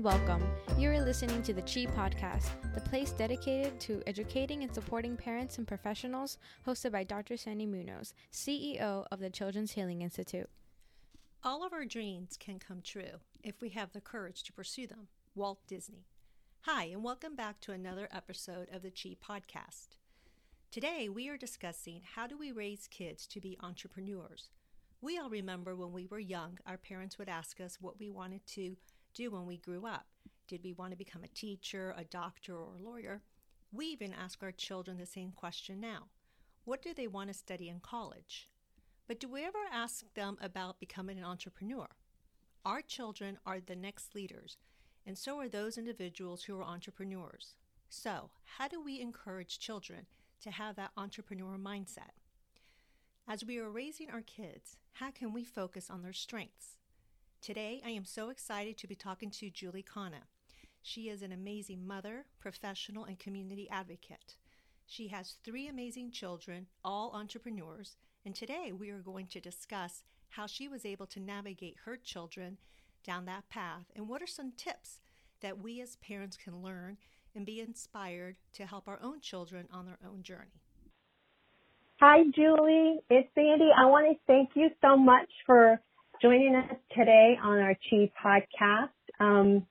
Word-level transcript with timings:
and 0.00 0.04
welcome. 0.06 0.42
You 0.78 0.88
are 0.92 1.04
listening 1.04 1.42
to 1.42 1.52
the 1.52 1.60
Chi 1.60 1.84
Podcast, 1.84 2.48
the 2.74 2.80
place 2.80 3.12
dedicated 3.12 3.78
to 3.80 4.02
educating 4.06 4.62
and 4.62 4.74
supporting 4.74 5.14
parents 5.14 5.58
and 5.58 5.68
professionals, 5.68 6.38
hosted 6.66 6.92
by 6.92 7.04
Dr. 7.04 7.36
Sandy 7.36 7.66
Munoz, 7.66 8.14
CEO 8.32 9.04
of 9.10 9.20
the 9.20 9.28
Children's 9.28 9.72
Healing 9.72 10.00
Institute. 10.00 10.48
All 11.44 11.62
of 11.62 11.74
our 11.74 11.84
dreams 11.84 12.38
can 12.40 12.58
come 12.58 12.80
true 12.80 13.20
if 13.44 13.60
we 13.60 13.68
have 13.70 13.92
the 13.92 14.00
courage 14.00 14.42
to 14.44 14.54
pursue 14.54 14.86
them. 14.86 15.08
Walt 15.34 15.58
Disney. 15.66 16.06
Hi, 16.62 16.84
and 16.84 17.04
welcome 17.04 17.36
back 17.36 17.60
to 17.60 17.72
another 17.72 18.08
episode 18.10 18.68
of 18.72 18.80
the 18.80 18.90
Chi 18.90 19.16
Podcast. 19.22 19.98
Today, 20.70 21.10
we 21.10 21.28
are 21.28 21.36
discussing 21.36 22.00
how 22.14 22.26
do 22.26 22.38
we 22.38 22.52
raise 22.52 22.88
kids 22.90 23.26
to 23.26 23.40
be 23.40 23.58
entrepreneurs. 23.60 24.48
We 25.02 25.18
all 25.18 25.28
remember 25.28 25.76
when 25.76 25.92
we 25.92 26.06
were 26.06 26.18
young, 26.18 26.58
our 26.66 26.78
parents 26.78 27.18
would 27.18 27.28
ask 27.28 27.60
us 27.60 27.78
what 27.82 28.00
we 28.00 28.08
wanted 28.08 28.46
to 28.54 28.76
do 29.14 29.30
when 29.30 29.46
we 29.46 29.56
grew 29.56 29.86
up. 29.86 30.06
Did 30.48 30.64
we 30.64 30.72
want 30.72 30.90
to 30.92 30.96
become 30.96 31.22
a 31.24 31.28
teacher, 31.28 31.94
a 31.96 32.04
doctor, 32.04 32.56
or 32.56 32.74
a 32.74 32.82
lawyer? 32.82 33.22
We 33.72 33.86
even 33.86 34.12
ask 34.12 34.42
our 34.42 34.52
children 34.52 34.98
the 34.98 35.06
same 35.06 35.32
question 35.32 35.80
now. 35.80 36.08
What 36.64 36.82
do 36.82 36.92
they 36.92 37.06
want 37.06 37.28
to 37.28 37.34
study 37.34 37.68
in 37.68 37.80
college? 37.80 38.48
But 39.06 39.20
do 39.20 39.28
we 39.28 39.44
ever 39.44 39.58
ask 39.72 40.12
them 40.14 40.36
about 40.40 40.80
becoming 40.80 41.18
an 41.18 41.24
entrepreneur? 41.24 41.86
Our 42.64 42.82
children 42.82 43.38
are 43.46 43.60
the 43.60 43.76
next 43.76 44.14
leaders, 44.14 44.56
and 45.06 45.16
so 45.16 45.38
are 45.38 45.48
those 45.48 45.78
individuals 45.78 46.44
who 46.44 46.58
are 46.58 46.64
entrepreneurs. 46.64 47.54
So, 47.88 48.30
how 48.58 48.68
do 48.68 48.80
we 48.82 49.00
encourage 49.00 49.58
children 49.58 50.06
to 50.42 50.50
have 50.50 50.76
that 50.76 50.92
entrepreneur 50.96 51.56
mindset? 51.58 52.12
As 53.26 53.44
we 53.44 53.58
are 53.58 53.70
raising 53.70 54.10
our 54.10 54.22
kids, 54.22 54.76
how 54.94 55.10
can 55.10 55.32
we 55.32 55.44
focus 55.44 55.88
on 55.88 56.02
their 56.02 56.12
strengths? 56.12 56.76
Today, 57.42 57.80
I 57.86 57.88
am 57.88 58.04
so 58.04 58.28
excited 58.28 58.76
to 58.76 58.86
be 58.86 58.94
talking 58.94 59.30
to 59.30 59.48
Julie 59.48 59.82
Khanna. 59.82 60.24
She 60.82 61.08
is 61.08 61.22
an 61.22 61.32
amazing 61.32 61.86
mother, 61.86 62.26
professional, 62.38 63.04
and 63.04 63.18
community 63.18 63.66
advocate. 63.70 64.36
She 64.86 65.08
has 65.08 65.36
three 65.42 65.66
amazing 65.66 66.10
children, 66.10 66.66
all 66.84 67.12
entrepreneurs, 67.14 67.96
and 68.26 68.34
today 68.34 68.72
we 68.78 68.90
are 68.90 68.98
going 68.98 69.26
to 69.28 69.40
discuss 69.40 70.02
how 70.28 70.46
she 70.46 70.68
was 70.68 70.84
able 70.84 71.06
to 71.06 71.18
navigate 71.18 71.78
her 71.86 71.96
children 71.96 72.58
down 73.04 73.24
that 73.24 73.48
path 73.48 73.86
and 73.96 74.06
what 74.06 74.20
are 74.20 74.26
some 74.26 74.52
tips 74.54 75.00
that 75.40 75.58
we 75.58 75.80
as 75.80 75.96
parents 75.96 76.36
can 76.36 76.62
learn 76.62 76.98
and 77.34 77.46
be 77.46 77.60
inspired 77.60 78.36
to 78.52 78.66
help 78.66 78.86
our 78.86 79.00
own 79.02 79.18
children 79.18 79.66
on 79.72 79.86
their 79.86 79.98
own 80.06 80.22
journey. 80.22 80.60
Hi, 82.00 82.18
Julie. 82.34 82.98
It's 83.08 83.28
Sandy. 83.34 83.70
I 83.74 83.86
want 83.86 84.08
to 84.10 84.18
thank 84.26 84.50
you 84.54 84.68
so 84.82 84.94
much 84.98 85.30
for 85.46 85.80
joining 86.20 86.54
us 86.54 86.76
today 86.94 87.38
on 87.42 87.58
our 87.60 87.74
Chi 87.88 88.10
podcast. 88.22 88.90
Um, 89.18 89.66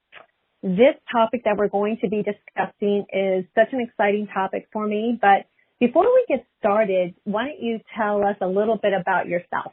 this 0.63 0.95
topic 1.11 1.43
that 1.45 1.57
we're 1.57 1.69
going 1.69 1.97
to 2.01 2.09
be 2.09 2.23
discussing 2.23 3.05
is 3.13 3.45
such 3.53 3.71
an 3.71 3.81
exciting 3.81 4.27
topic 4.33 4.67
for 4.73 4.87
me, 4.87 5.17
but 5.21 5.45
before 5.79 6.05
we 6.05 6.25
get 6.27 6.45
started, 6.59 7.13
why 7.23 7.45
don't 7.45 7.61
you 7.61 7.79
tell 7.95 8.25
us 8.25 8.35
a 8.41 8.47
little 8.47 8.77
bit 8.81 8.93
about 8.99 9.27
yourself? 9.27 9.71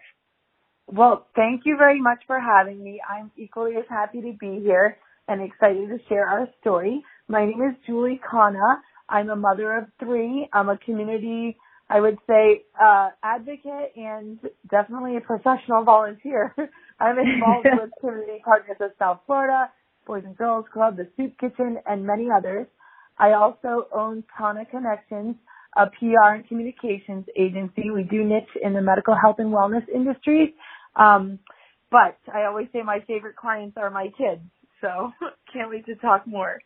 Well, 0.86 1.27
thank 1.34 1.62
you 1.64 1.77
very 1.78 2.00
much 2.00 2.19
for 2.27 2.38
having 2.38 2.82
me. 2.84 3.00
I'm 3.08 3.32
equally 3.36 3.77
as 3.77 3.84
happy 3.88 4.20
to 4.20 4.36
be 4.38 4.60
here 4.62 4.98
and 5.27 5.42
excited 5.42 5.88
to 5.88 5.98
share 6.08 6.28
our 6.28 6.47
story. 6.60 7.02
My 7.27 7.44
name 7.44 7.62
is 7.62 7.74
Julie 7.86 8.20
Khanna. 8.30 8.77
I'm 9.08 9.30
a 9.30 9.36
mother 9.36 9.78
of 9.78 9.84
three. 9.98 10.48
I'm 10.52 10.69
a 10.69 10.78
community 10.78 11.56
I 11.88 12.00
would 12.00 12.18
say 12.26 12.64
uh, 12.80 13.10
advocate 13.22 13.92
and 13.96 14.38
definitely 14.70 15.16
a 15.16 15.20
professional 15.20 15.84
volunteer. 15.84 16.54
I'm 17.00 17.18
involved 17.18 17.68
with 17.80 17.90
Community 18.00 18.42
Partners 18.44 18.78
of 18.80 18.90
South 18.98 19.20
Florida, 19.26 19.70
Boys 20.06 20.24
and 20.24 20.36
Girls 20.36 20.66
Club, 20.72 20.96
the 20.96 21.08
Soup 21.16 21.32
Kitchen, 21.38 21.78
and 21.86 22.04
many 22.06 22.28
others. 22.36 22.66
I 23.19 23.32
also 23.32 23.88
own 23.94 24.25
Khanna 24.38 24.69
Connections, 24.70 25.36
a 25.76 25.86
PR 25.86 26.34
and 26.34 26.48
communications 26.48 27.26
agency. 27.36 27.91
We 27.91 28.02
do 28.02 28.25
niche 28.25 28.44
in 28.62 28.72
the 28.75 28.82
medical 28.82 29.14
health 29.14 29.36
and 29.38 29.52
wellness 29.52 29.88
industries. 29.94 30.50
Um, 30.96 31.38
but 31.91 32.19
I 32.32 32.44
always 32.44 32.69
say 32.72 32.82
my 32.82 33.00
favorite 33.06 33.36
clients 33.36 33.76
are 33.76 33.91
my 33.91 34.08
kids. 34.19 34.42
So 34.80 35.12
can't 35.52 35.70
wait 35.70 35.86
to 35.86 35.94
talk 35.96 36.26
more. 36.26 36.60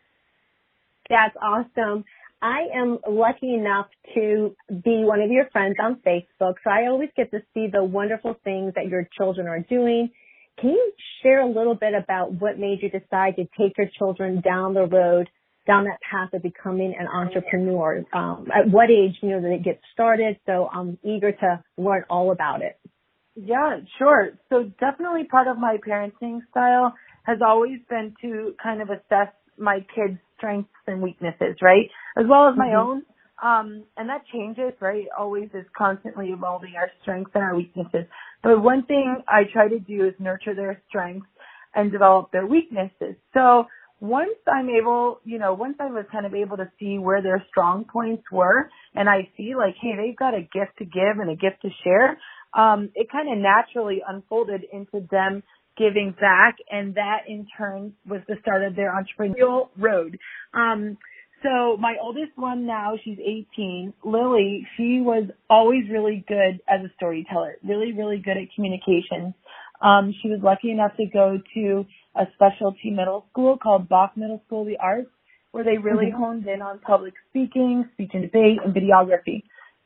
That's 1.09 1.37
awesome. 1.43 2.05
I 2.43 2.69
am 2.75 2.99
lucky 3.07 3.55
enough 3.55 3.87
to 4.15 4.57
be 4.69 5.05
one 5.05 5.21
of 5.21 5.31
your 5.31 5.49
friends 5.51 5.77
on 5.83 5.97
Facebook, 5.97 6.55
so 6.65 6.71
I 6.71 6.87
always 6.89 7.11
get 7.17 7.31
to 7.33 7.41
see 7.53 7.67
the 7.71 7.85
wonderful 7.85 8.35
things 8.45 8.73
that 8.77 8.89
your 8.89 9.07
children 9.19 9.47
are 9.47 9.61
doing. 9.61 10.11
Can 10.59 10.71
you 10.71 10.93
share 11.23 11.41
a 11.41 11.47
little 11.47 11.75
bit 11.75 11.93
about 11.95 12.33
what 12.33 12.59
made 12.59 12.79
you 12.83 12.89
decide 12.89 13.37
to 13.37 13.45
take 13.59 13.77
your 13.77 13.89
children 13.99 14.41
down 14.41 14.73
the 14.73 14.87
road, 14.87 15.29
down 15.67 15.85
that 15.85 15.99
path 16.11 16.33
of 16.33 16.43
becoming 16.43 16.95
an 16.99 17.07
entrepreneur? 17.07 18.05
Um, 18.13 18.49
at 18.55 18.71
what 18.71 18.91
age, 18.91 19.17
you 19.23 19.31
know, 19.31 19.41
did 19.41 19.53
it 19.53 19.65
get 19.65 19.81
started? 19.93 20.39
So 20.47 20.69
I'm 20.73 20.99
eager 21.05 21.33
to 21.33 21.63
learn 21.77 22.05
all 22.09 22.33
about 22.33 22.63
it. 22.63 22.79
Yeah, 23.37 23.79
sure. 23.99 24.31
So 24.49 24.65
definitely 24.81 25.25
part 25.25 25.47
of 25.47 25.59
my 25.59 25.77
parenting 25.87 26.41
style 26.51 26.95
has 27.25 27.39
always 27.47 27.81
been 27.89 28.15
to 28.23 28.55
kind 28.63 28.83
of 28.83 28.89
assess 28.89 29.33
my 29.59 29.81
kids' 29.95 30.19
strengths 30.37 30.71
and 30.87 31.03
weaknesses, 31.03 31.57
right? 31.63 31.91
As 32.17 32.27
well 32.29 32.49
as 32.49 32.57
my 32.57 32.69
mm-hmm. 32.69 32.91
own. 32.91 33.03
Um, 33.43 33.85
and 33.97 34.09
that 34.09 34.23
changes, 34.33 34.73
right? 34.81 35.07
Always 35.19 35.49
is 35.55 35.65
constantly 35.77 36.29
evolving 36.29 36.75
our 36.77 36.91
strengths 37.01 37.31
and 37.35 37.43
our 37.43 37.57
weaknesses. 37.57 38.05
But 38.43 38.63
one 38.63 38.85
thing 38.85 39.23
I 39.27 39.45
try 39.51 39.69
to 39.69 39.79
do 39.79 40.07
is 40.07 40.15
nurture 40.19 40.55
their 40.55 40.83
strengths 40.89 41.27
and 41.75 41.91
develop 41.91 42.33
their 42.33 42.47
weaknesses. 42.47 43.17
So 43.33 43.65
once 44.01 44.37
I'm 44.51 44.69
able, 44.71 45.21
you 45.25 45.39
know, 45.39 45.55
once 45.55 45.77
I 45.79 45.87
was 45.87 46.05
kind 46.11 46.27
of 46.27 46.35
able 46.35 46.57
to 46.57 46.71
see 46.79 46.99
where 46.99 47.23
their 47.23 47.45
strong 47.49 47.85
points 47.85 48.25
were 48.33 48.71
and 48.95 49.09
I 49.09 49.29
see 49.37 49.55
like, 49.57 49.75
hey, 49.81 49.93
they've 49.97 50.17
got 50.17 50.35
a 50.35 50.41
gift 50.41 50.79
to 50.79 50.85
give 50.85 51.19
and 51.21 51.31
a 51.31 51.37
gift 51.37 51.63
to 51.63 51.69
share, 51.85 52.19
um, 52.55 52.91
it 52.95 53.11
kind 53.11 53.31
of 53.31 53.39
naturally 53.39 54.03
unfolded 54.07 54.63
into 54.73 55.07
them 55.11 55.43
giving 55.77 56.15
back 56.19 56.57
and 56.71 56.95
that 56.97 57.21
in 57.29 57.47
turn 57.57 57.93
was 58.09 58.21
the 58.27 58.37
start 58.41 58.63
of 58.65 58.75
their 58.75 58.93
entrepreneurial 58.93 59.69
road. 59.79 60.19
Um, 60.55 60.97
so 61.43 61.77
my 61.79 61.97
oldest 62.01 62.33
one 62.37 62.67
now, 62.67 62.95
she's 63.03 63.19
18, 63.19 63.95
Lily, 64.05 64.67
she 64.77 65.01
was 65.01 65.25
always 65.49 65.85
really 65.91 66.25
good 66.29 66.61
as 66.69 66.85
a 66.85 66.93
storyteller, 66.97 67.57
really, 67.65 67.93
really 67.93 68.19
good 68.19 68.37
at 68.37 68.53
communications. 68.55 69.35
Um, 69.81 70.15
she 70.23 70.29
was 70.29 70.41
lucky 70.43 70.71
enough 70.71 70.93
to 70.97 71.07
go 71.07 71.39
to 71.55 71.87
a 72.15 72.25
specialty 72.35 72.91
middle 72.91 73.27
school 73.31 73.57
called 73.57 73.89
Bak 73.89 74.17
Middle 74.17 74.43
School 74.47 74.63
of 74.63 74.69
the 74.69 74.77
Arts, 74.79 75.11
where 75.53 75.65
they 75.65 75.79
really 75.79 76.07
mm-hmm. 76.07 76.23
honed 76.23 76.47
in 76.47 76.61
on 76.61 76.79
public 76.81 77.15
speaking, 77.31 77.89
speech 77.95 78.11
and 78.13 78.23
debate, 78.23 78.59
and 78.65 78.75
videography. 78.75 79.43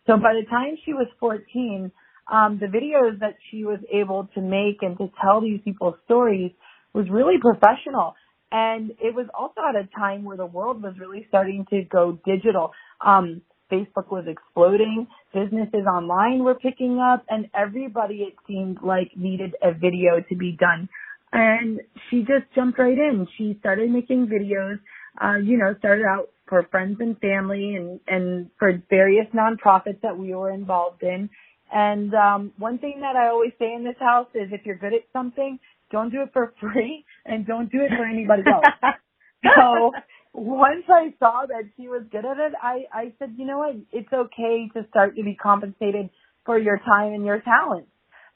So 0.06 0.16
by 0.16 0.34
the 0.34 0.46
time 0.50 0.76
she 0.84 0.92
was 0.92 1.06
14, 1.20 1.90
um, 2.30 2.58
the 2.58 2.66
videos 2.66 3.20
that 3.20 3.36
she 3.50 3.64
was 3.64 3.78
able 3.92 4.28
to 4.34 4.40
make 4.40 4.82
and 4.82 4.96
to 4.98 5.10
tell 5.22 5.40
these 5.40 5.60
people 5.64 5.96
stories 6.04 6.52
was 6.92 7.06
really 7.10 7.34
professional. 7.40 8.14
And 8.56 8.92
it 9.02 9.12
was 9.12 9.26
also 9.36 9.62
at 9.68 9.74
a 9.74 9.88
time 9.98 10.22
where 10.22 10.36
the 10.36 10.46
world 10.46 10.80
was 10.80 10.94
really 11.00 11.26
starting 11.28 11.66
to 11.70 11.82
go 11.82 12.20
digital. 12.24 12.70
Um, 13.04 13.42
Facebook 13.72 14.12
was 14.12 14.26
exploding, 14.28 15.08
businesses 15.34 15.86
online 15.86 16.44
were 16.44 16.54
picking 16.54 17.00
up, 17.00 17.24
and 17.28 17.48
everybody 17.52 18.28
it 18.28 18.34
seemed 18.46 18.78
like 18.80 19.10
needed 19.16 19.56
a 19.60 19.72
video 19.72 20.20
to 20.28 20.36
be 20.36 20.52
done. 20.52 20.88
And 21.32 21.80
she 22.08 22.20
just 22.20 22.46
jumped 22.54 22.78
right 22.78 22.96
in. 22.96 23.26
She 23.36 23.56
started 23.58 23.90
making 23.90 24.28
videos, 24.28 24.78
uh, 25.20 25.38
you 25.38 25.58
know, 25.58 25.74
started 25.80 26.04
out 26.04 26.28
for 26.48 26.62
friends 26.70 26.98
and 27.00 27.18
family 27.18 27.74
and, 27.74 27.98
and 28.06 28.50
for 28.60 28.80
various 28.88 29.26
nonprofits 29.34 30.00
that 30.02 30.16
we 30.16 30.32
were 30.32 30.52
involved 30.52 31.02
in. 31.02 31.28
And 31.72 32.14
um, 32.14 32.52
one 32.56 32.78
thing 32.78 33.00
that 33.00 33.16
I 33.16 33.30
always 33.30 33.50
say 33.58 33.74
in 33.74 33.82
this 33.82 33.98
house 33.98 34.28
is 34.32 34.50
if 34.52 34.64
you're 34.64 34.76
good 34.76 34.94
at 34.94 35.02
something, 35.12 35.58
don't 35.94 36.10
do 36.10 36.22
it 36.22 36.30
for 36.32 36.52
free 36.60 37.04
and 37.24 37.46
don't 37.46 37.70
do 37.70 37.78
it 37.80 37.90
for 37.96 38.04
anybody 38.04 38.42
else. 38.50 38.64
so 39.56 39.92
once 40.32 40.84
I 40.88 41.14
saw 41.18 41.44
that 41.46 41.70
she 41.76 41.86
was 41.86 42.02
good 42.10 42.24
at 42.24 42.38
it, 42.38 42.52
I, 42.60 42.84
I 42.92 43.12
said, 43.18 43.34
you 43.38 43.46
know 43.46 43.58
what, 43.58 43.76
it's 43.92 44.12
okay 44.12 44.68
to 44.74 44.86
start 44.90 45.16
to 45.16 45.22
be 45.22 45.36
compensated 45.36 46.10
for 46.44 46.58
your 46.58 46.78
time 46.78 47.12
and 47.12 47.24
your 47.24 47.40
talent. 47.40 47.86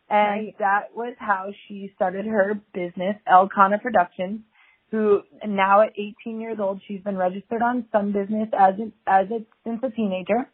And 0.08 0.46
right. 0.46 0.58
that 0.60 0.94
was 0.94 1.14
how 1.18 1.50
she 1.66 1.92
started 1.96 2.26
her 2.26 2.60
business, 2.72 3.16
L 3.26 3.48
Khanna 3.54 3.82
Productions, 3.82 4.40
who 4.90 5.20
now 5.46 5.82
at 5.82 5.90
18 6.24 6.40
years 6.40 6.58
old, 6.60 6.80
she's 6.86 7.02
been 7.02 7.18
registered 7.18 7.60
on 7.60 7.86
some 7.92 8.12
business 8.12 8.48
as 8.58 8.74
a, 8.78 9.10
as 9.10 9.26
a, 9.30 9.44
since 9.64 9.80
a 9.82 9.90
teenager 9.90 10.48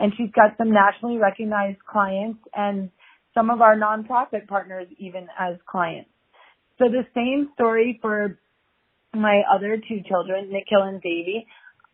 and 0.00 0.12
she's 0.16 0.30
got 0.34 0.56
some 0.56 0.72
nationally 0.72 1.18
recognized 1.18 1.78
clients 1.84 2.40
and 2.54 2.90
some 3.34 3.50
of 3.50 3.60
our 3.60 3.76
nonprofit 3.76 4.48
partners 4.48 4.88
even 4.98 5.28
as 5.38 5.56
clients. 5.70 6.10
So 6.80 6.86
the 6.88 7.06
same 7.14 7.50
story 7.54 8.00
for 8.02 8.38
my 9.14 9.42
other 9.54 9.76
two 9.76 10.00
children, 10.08 10.50
Nikhil 10.50 10.82
and 10.82 11.02
Devi. 11.02 11.46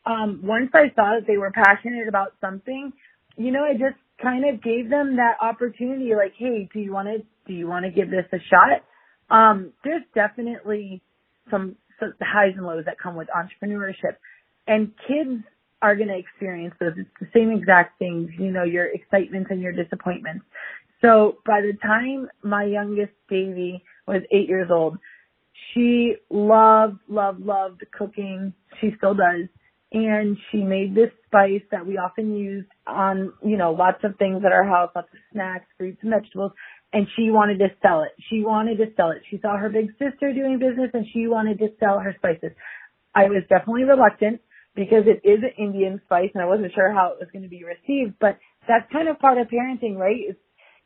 Um, 0.07 0.41
once 0.45 0.71
I 0.75 0.93
saw 0.95 1.19
that 1.19 1.27
they 1.27 1.39
were 1.39 1.51
passionate 1.51 2.09
about 2.09 2.35
something, 2.41 2.93
you 3.37 3.51
know, 3.51 3.65
I 3.65 3.73
just 3.73 3.99
kind 4.23 4.45
of 4.49 4.63
gave 4.63 4.89
them 4.89 5.17
that 5.17 5.37
opportunity 5.43 6.13
like, 6.17 6.35
hey, 6.39 6.69
do 6.73 6.81
you 6.81 6.93
want 6.93 7.09
to, 7.09 7.19
do 7.47 7.55
you 7.55 7.69
want 7.69 7.85
to 7.85 7.91
give 7.91 8.11
this 8.11 8.27
a 8.33 8.39
shot? 8.49 8.85
Um, 9.35 9.73
there's 9.85 10.05
definitely 10.15 11.03
some 11.51 11.77
the 12.01 12.13
highs 12.21 12.53
and 12.57 12.67
lows 12.67 12.85
that 12.87 12.99
come 13.03 13.17
with 13.17 13.29
entrepreneurship. 13.29 14.17
And 14.69 14.93
kids 15.09 15.43
are 15.83 15.97
going 15.97 16.09
to 16.09 16.19
experience 16.19 16.75
those. 16.79 16.93
It's 16.97 17.11
the 17.21 17.29
same 17.35 17.51
exact 17.51 17.99
things, 17.99 18.31
you 18.39 18.53
know, 18.53 18.65
your 18.65 18.87
excitements 18.87 19.49
and 19.51 19.63
your 19.63 19.73
disappointments. 19.73 20.45
So 21.03 21.39
by 21.47 21.61
the 21.63 21.73
time 21.83 22.29
my 22.43 22.65
youngest 22.65 23.13
Devi 23.29 23.83
was 24.07 24.23
eight 24.31 24.49
years 24.49 24.69
old, 24.71 24.99
she 25.73 26.17
loved, 26.31 26.99
loved, 27.09 27.41
loved 27.41 27.85
cooking. 27.93 28.53
She 28.81 28.91
still 28.97 29.15
does. 29.15 29.49
And 29.93 30.37
she 30.51 30.59
made 30.59 30.95
this 30.95 31.11
spice 31.27 31.63
that 31.71 31.87
we 31.87 31.97
often 31.97 32.37
used 32.37 32.69
on, 32.87 33.33
you 33.45 33.57
know, 33.57 33.73
lots 33.73 33.99
of 34.05 34.17
things 34.19 34.43
at 34.45 34.53
our 34.53 34.65
house, 34.65 34.91
lots 34.95 35.09
of 35.13 35.19
snacks, 35.33 35.67
fruits 35.79 35.99
and 36.03 36.11
vegetables. 36.11 36.53
And 36.93 37.07
she 37.17 37.31
wanted 37.31 37.59
to 37.61 37.69
sell 37.83 38.03
it. 38.03 38.11
She 38.29 38.43
wanted 38.43 38.79
to 38.79 38.87
sell 38.97 39.11
it. 39.11 39.23
She 39.31 39.39
saw 39.41 39.57
her 39.57 39.69
big 39.69 39.91
sister 39.93 40.33
doing 40.33 40.59
business 40.59 40.91
and 40.93 41.07
she 41.13 41.27
wanted 41.29 41.59
to 41.61 41.69
sell 41.79 42.01
her 42.01 42.15
spices. 42.19 42.53
I 43.15 43.25
was 43.25 43.43
definitely 43.49 43.85
reluctant 43.85 44.41
because 44.75 45.05
it 45.07 45.27
is 45.27 45.41
an 45.43 45.53
Indian 45.57 46.01
spice 46.05 46.31
and 46.35 46.43
I 46.43 46.47
wasn't 46.47 46.73
sure 46.75 46.93
how 46.93 47.13
it 47.13 47.19
was 47.21 47.29
going 47.33 47.45
to 47.45 47.49
be 47.49 47.65
received, 47.65 48.19
but 48.21 48.39
that's 48.69 48.91
kind 48.93 49.09
of 49.09 49.19
part 49.19 49.39
of 49.39 49.49
parenting, 49.49 49.97
right? 49.97 50.17
It's 50.29 50.39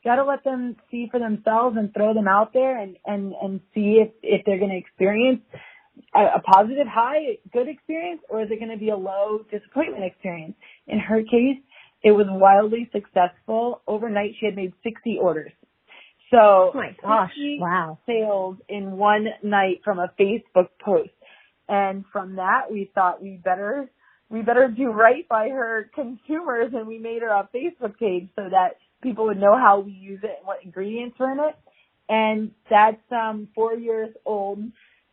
got 0.04 0.16
to 0.16 0.24
let 0.24 0.44
them 0.44 0.76
see 0.90 1.08
for 1.10 1.20
themselves 1.20 1.76
and 1.78 1.92
throw 1.92 2.14
them 2.14 2.28
out 2.28 2.52
there 2.52 2.78
and, 2.78 2.96
and, 3.04 3.34
and 3.40 3.60
see 3.74 4.02
if, 4.02 4.10
if 4.22 4.44
they're 4.46 4.58
going 4.58 4.70
to 4.70 4.76
experience 4.76 5.42
a, 6.14 6.38
a 6.38 6.40
positive 6.40 6.86
high, 6.86 7.38
good 7.52 7.68
experience 7.68 8.22
or 8.28 8.42
is 8.42 8.48
it 8.50 8.58
going 8.58 8.70
to 8.70 8.78
be 8.78 8.90
a 8.90 8.96
low 8.96 9.40
disappointment 9.50 10.04
experience? 10.04 10.54
In 10.86 10.98
her 10.98 11.22
case, 11.22 11.58
it 12.02 12.12
was 12.12 12.26
wildly 12.28 12.88
successful. 12.92 13.82
Overnight, 13.86 14.32
she 14.40 14.46
had 14.46 14.56
made 14.56 14.72
60 14.82 15.18
orders. 15.20 15.52
So, 16.30 16.38
oh 16.38 16.72
my 16.74 16.96
gosh, 17.02 17.32
wow. 17.58 17.98
sales 18.06 18.56
in 18.68 18.92
one 18.92 19.26
night 19.42 19.80
from 19.84 19.98
a 19.98 20.10
Facebook 20.18 20.68
post. 20.82 21.10
And 21.68 22.04
from 22.12 22.36
that, 22.36 22.70
we 22.70 22.90
thought 22.94 23.22
we 23.22 23.40
better, 23.42 23.90
we 24.28 24.42
better 24.42 24.68
do 24.68 24.90
right 24.90 25.28
by 25.28 25.48
her 25.48 25.90
consumers 25.94 26.72
and 26.72 26.86
we 26.86 26.98
made 26.98 27.22
her 27.22 27.28
a 27.28 27.48
Facebook 27.54 27.98
page 27.98 28.28
so 28.36 28.48
that 28.48 28.76
people 29.02 29.26
would 29.26 29.40
know 29.40 29.56
how 29.56 29.80
we 29.80 29.92
use 29.92 30.20
it 30.22 30.36
and 30.38 30.46
what 30.46 30.64
ingredients 30.64 31.16
are 31.20 31.32
in 31.32 31.38
it. 31.40 31.56
And 32.08 32.50
that's, 32.68 33.02
um, 33.12 33.48
four 33.54 33.74
years 33.74 34.10
old 34.24 34.58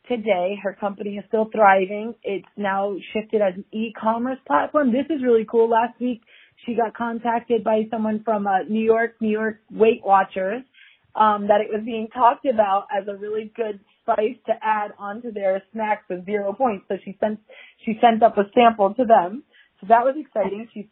today. 0.08 0.56
Her 0.62 0.74
company 0.80 1.18
is 1.18 1.26
still 1.28 1.50
thriving. 1.54 2.16
It's 2.24 2.48
now 2.56 2.96
shifted 3.14 3.42
as 3.42 3.54
an 3.56 3.66
e-commerce 3.72 4.40
platform. 4.48 4.92
This 4.92 5.06
is 5.10 5.24
really 5.24 5.46
cool. 5.50 5.70
Last 5.70 6.00
week, 6.00 6.22
she 6.66 6.76
got 6.76 6.96
contacted 6.96 7.64
by 7.64 7.84
someone 7.92 8.24
from 8.24 8.48
uh, 8.48 8.64
New 8.70 8.84
York, 8.84 9.16
New 9.22 9.30
York 9.30 9.60
Weight 9.72 10.02
Watchers, 10.04 10.64
um, 11.16 11.48
that 11.48 11.62
it 11.62 11.70
was 11.72 11.84
being 11.86 12.08
talked 12.14 12.46
about 12.46 12.88
as 12.96 13.08
a 13.08 13.16
really 13.16 13.52
good 13.56 13.80
spice 14.02 14.38
to 14.48 14.54
add 14.62 14.92
onto 14.98 15.32
their 15.32 15.62
snacks 15.74 16.04
with 16.10 16.26
zero 16.26 16.54
points. 16.54 16.86
So 16.88 16.96
she 17.04 17.18
sent 17.20 17.40
she 17.86 18.00
sent 18.02 18.24
up 18.24 18.38
a 18.38 18.44
sample 18.56 18.94
to 18.96 19.06
them. 19.06 19.44
So 19.80 19.88
that 19.90 20.04
was 20.04 20.16
exciting. 20.18 20.68
She 20.74 20.90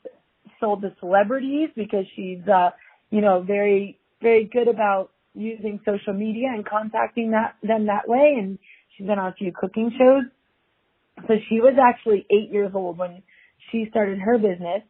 sold 0.59 0.81
to 0.81 0.95
celebrities 0.99 1.69
because 1.75 2.05
she's 2.15 2.41
uh, 2.47 2.69
you 3.09 3.21
know 3.21 3.41
very 3.41 3.99
very 4.21 4.45
good 4.45 4.67
about 4.67 5.11
using 5.35 5.79
social 5.85 6.13
media 6.13 6.47
and 6.53 6.65
contacting 6.65 7.31
that 7.31 7.55
them 7.61 7.87
that 7.87 8.07
way. 8.07 8.35
And 8.39 8.57
she's 8.95 9.05
been 9.05 9.19
on 9.19 9.31
a 9.31 9.35
few 9.35 9.51
cooking 9.53 9.91
shows. 9.97 10.23
So 11.27 11.35
she 11.49 11.59
was 11.59 11.75
actually 11.81 12.25
eight 12.31 12.51
years 12.51 12.71
old 12.73 12.97
when 12.97 13.21
she 13.71 13.85
started 13.89 14.19
her 14.19 14.37
business. 14.37 14.83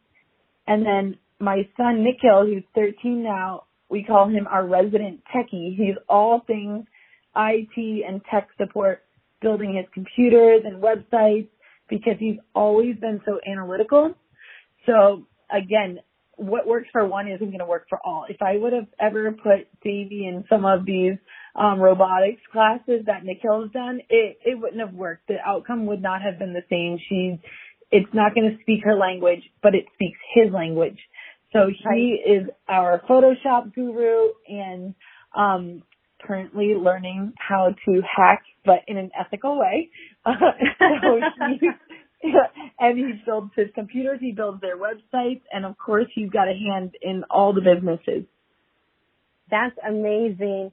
And 0.67 0.85
then 0.85 1.17
my 1.39 1.67
son 1.77 2.03
Nikhil, 2.03 2.45
who's 2.45 2.63
13 2.73 3.23
now, 3.23 3.63
we 3.89 4.03
call 4.03 4.27
him 4.27 4.47
our 4.47 4.65
resident 4.65 5.21
techie. 5.33 5.75
He's 5.75 5.95
all 6.09 6.41
things 6.47 6.85
IT 7.35 8.06
and 8.07 8.21
tech 8.31 8.47
support, 8.57 9.03
building 9.41 9.75
his 9.75 9.85
computers 9.94 10.63
and 10.65 10.81
websites 10.81 11.50
because 11.89 12.15
he's 12.19 12.38
always 12.56 12.95
been 12.97 13.21
so 13.25 13.39
analytical. 13.45 14.15
So 14.85 15.27
again, 15.51 16.00
what 16.37 16.67
works 16.67 16.87
for 16.91 17.05
one 17.05 17.27
isn't 17.27 17.47
going 17.47 17.59
to 17.59 17.65
work 17.65 17.87
for 17.89 17.99
all. 18.03 18.25
If 18.29 18.41
I 18.41 18.57
would 18.57 18.73
have 18.73 18.87
ever 18.99 19.31
put 19.31 19.67
Devi 19.83 20.27
in 20.27 20.43
some 20.49 20.65
of 20.65 20.85
these 20.85 21.13
um, 21.55 21.79
robotics 21.79 22.41
classes 22.51 23.03
that 23.05 23.23
Nikhil's 23.23 23.71
done, 23.71 24.01
it 24.09 24.39
it 24.45 24.59
wouldn't 24.59 24.79
have 24.79 24.93
worked. 24.93 25.27
The 25.27 25.37
outcome 25.45 25.85
would 25.87 26.01
not 26.01 26.21
have 26.21 26.39
been 26.39 26.53
the 26.53 26.63
same. 26.69 26.97
She's 27.09 27.39
it's 27.91 28.13
not 28.13 28.33
going 28.35 28.49
to 28.49 28.61
speak 28.61 28.83
her 28.83 28.95
language, 28.95 29.41
but 29.61 29.75
it 29.75 29.85
speaks 29.93 30.19
his 30.33 30.51
language. 30.51 30.97
So 31.53 31.67
he 31.67 32.21
right. 32.25 32.41
is 32.41 32.49
our 32.67 33.01
Photoshop 33.09 33.73
guru 33.73 34.29
and 34.47 34.93
um, 35.35 35.83
currently 36.21 36.73
learning 36.75 37.33
how 37.38 37.75
to 37.85 38.01
hack, 38.01 38.43
but 38.65 38.79
in 38.88 38.97
an 38.97 39.11
ethical 39.17 39.57
way. 39.57 39.89
so 40.25 40.31
he, 40.31 40.31
and 40.31 40.64
he 40.64 40.64
builds 43.25 43.51
his 43.56 43.68
computers, 43.75 44.19
he 44.22 44.31
builds 44.31 44.62
their 44.62 44.77
websites, 44.77 45.42
and 45.51 45.66
of 45.66 45.77
course 45.77 46.07
he's 46.13 46.30
got 46.30 46.48
a 46.48 46.54
hand 46.54 46.95
in 47.01 47.24
all 47.30 47.54
the 47.54 47.62
businesses. 47.62 48.25
That's 49.50 49.75
amazing. 49.88 50.72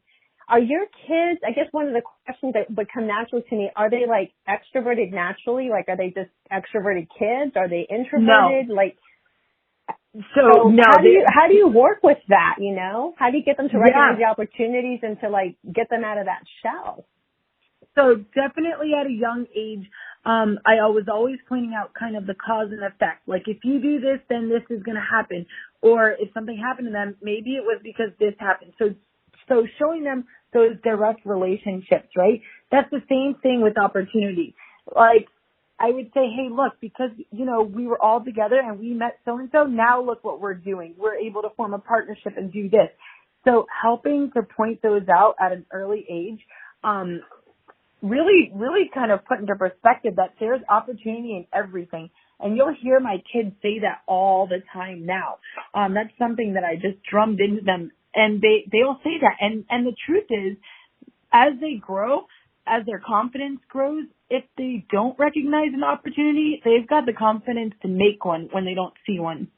Are 0.49 0.59
your 0.59 0.87
kids, 1.07 1.41
I 1.47 1.53
guess 1.53 1.67
one 1.71 1.87
of 1.87 1.95
the 1.95 2.03
questions 2.25 2.55
that 2.55 2.75
would 2.77 2.89
come 2.93 3.07
naturally 3.07 3.45
to 3.49 3.57
me, 3.57 3.71
are 3.77 3.89
they 3.89 4.05
like 4.09 4.33
extroverted 4.49 5.13
naturally? 5.13 5.69
Like 5.71 5.87
are 5.89 5.97
they 5.97 6.09
just 6.09 6.31
extroverted 6.51 7.09
kids? 7.19 7.57
Are 7.57 7.69
they 7.69 7.87
introverted? 7.89 8.69
No. 8.69 8.75
Like 8.75 8.97
so, 10.35 10.43
so 10.45 10.69
no, 10.69 10.83
how 10.85 11.01
do 11.01 11.09
you 11.09 11.25
how 11.27 11.49
do 11.49 11.55
you 11.55 11.69
work 11.69 12.03
with 12.03 12.19
that? 12.29 12.57
You 12.59 12.75
know, 12.75 13.15
how 13.17 13.31
do 13.31 13.39
you 13.39 13.45
get 13.45 13.57
them 13.57 13.69
to 13.71 13.79
recognize 13.79 14.19
yeah. 14.19 14.27
the 14.27 14.31
opportunities 14.31 15.01
and 15.03 15.19
to 15.21 15.31
like 15.31 15.57
get 15.65 15.89
them 15.89 16.05
out 16.05 16.19
of 16.19 16.27
that 16.27 16.43
shell? 16.63 17.07
So 17.95 18.17
definitely 18.35 18.93
at 18.99 19.07
a 19.07 19.13
young 19.13 19.47
age, 19.57 19.89
um, 20.25 20.59
I 20.65 20.75
was 20.87 21.05
always 21.13 21.39
pointing 21.49 21.75
out 21.77 21.93
kind 21.99 22.17
of 22.17 22.27
the 22.27 22.35
cause 22.35 22.69
and 22.71 22.85
effect. 22.85 23.27
Like 23.27 23.43
if 23.47 23.59
you 23.65 23.81
do 23.81 24.01
this, 24.01 24.21
then 24.29 24.49
this 24.49 24.63
is 24.71 24.83
going 24.83 24.97
to 24.97 25.03
happen. 25.03 25.47
Or 25.81 26.11
if 26.13 26.33
something 26.33 26.57
happened 26.57 26.89
to 26.89 26.93
them, 26.93 27.17
maybe 27.23 27.53
it 27.57 27.65
was 27.65 27.81
because 27.83 28.11
this 28.21 28.35
happened. 28.39 28.73
So, 28.79 28.95
so 29.49 29.67
showing 29.79 30.05
them 30.05 30.25
those 30.53 30.77
direct 30.85 31.27
relationships, 31.27 32.11
right? 32.17 32.41
That's 32.71 32.91
the 32.91 33.03
same 33.09 33.35
thing 33.43 33.63
with 33.63 33.77
opportunity. 33.79 34.55
Like 34.95 35.27
I 35.81 35.91
would 35.91 36.07
say, 36.15 36.31
hey, 36.31 36.49
look, 36.51 36.75
because, 36.81 37.11
you 37.33 37.45
know, 37.45 37.63
we 37.63 37.87
were 37.89 38.01
all 38.01 38.25
together 38.25 38.61
and 38.63 38.79
we 38.79 38.95
met 38.95 39.19
so 39.25 39.39
and 39.39 39.49
so, 39.51 39.65
now 39.65 40.01
look 40.01 40.23
what 40.23 40.41
we're 40.41 40.55
doing. 40.55 40.95
We're 40.97 41.17
able 41.17 41.43
to 41.43 41.51
form 41.57 41.75
a 41.75 41.81
partnership 41.81 42.35
and 42.37 42.53
do 42.53 42.71
this. 42.71 42.91
So 43.45 43.67
helping 43.83 44.31
to 44.37 44.43
point 44.43 44.83
those 44.83 45.03
out 45.13 45.35
at 45.41 45.51
an 45.51 45.67
early 45.73 46.07
age, 46.09 46.39
um, 46.85 47.23
really, 48.03 48.51
really 48.55 48.91
kind 48.93 49.13
of 49.13 49.25
put 49.25 49.39
into 49.39 49.55
perspective 49.57 50.17
that 50.17 50.35
there's 50.41 50.61
opportunity 50.69 51.37
in 51.37 51.47
everything. 51.53 52.11
And 52.41 52.57
you'll 52.57 52.75
hear 52.83 52.99
my 52.99 53.23
kids 53.33 53.55
say 53.63 53.79
that 53.81 54.03
all 54.07 54.49
the 54.49 54.63
time 54.73 55.07
now. 55.07 55.39
Um, 55.75 55.95
that's 55.95 56.11
something 56.19 56.55
that 56.55 56.65
I 56.65 56.75
just 56.75 57.03
drummed 57.09 57.41
into 57.41 57.63
them 57.63 57.93
and 58.15 58.41
they, 58.41 58.69
they'll 58.71 58.99
say 59.03 59.19
that. 59.21 59.37
And, 59.41 59.65
and 59.71 59.87
the 59.87 59.97
truth 60.07 60.27
is, 60.31 60.57
as 61.33 61.53
they 61.61 61.75
grow, 61.81 62.27
as 62.67 62.85
their 62.87 63.01
confidence 63.05 63.61
grows, 63.69 64.05
if 64.29 64.45
they 64.57 64.85
don't 64.91 65.19
recognize 65.19 65.71
an 65.73 65.85
opportunity, 65.85 66.61
they've 66.65 66.89
got 66.89 67.07
the 67.07 67.13
confidence 67.13 67.75
to 67.83 67.89
make 67.89 68.25
one 68.25 68.49
when 68.53 68.65
they 68.65 68.75
don't 68.75 68.95
see 69.07 69.19
one. 69.19 69.49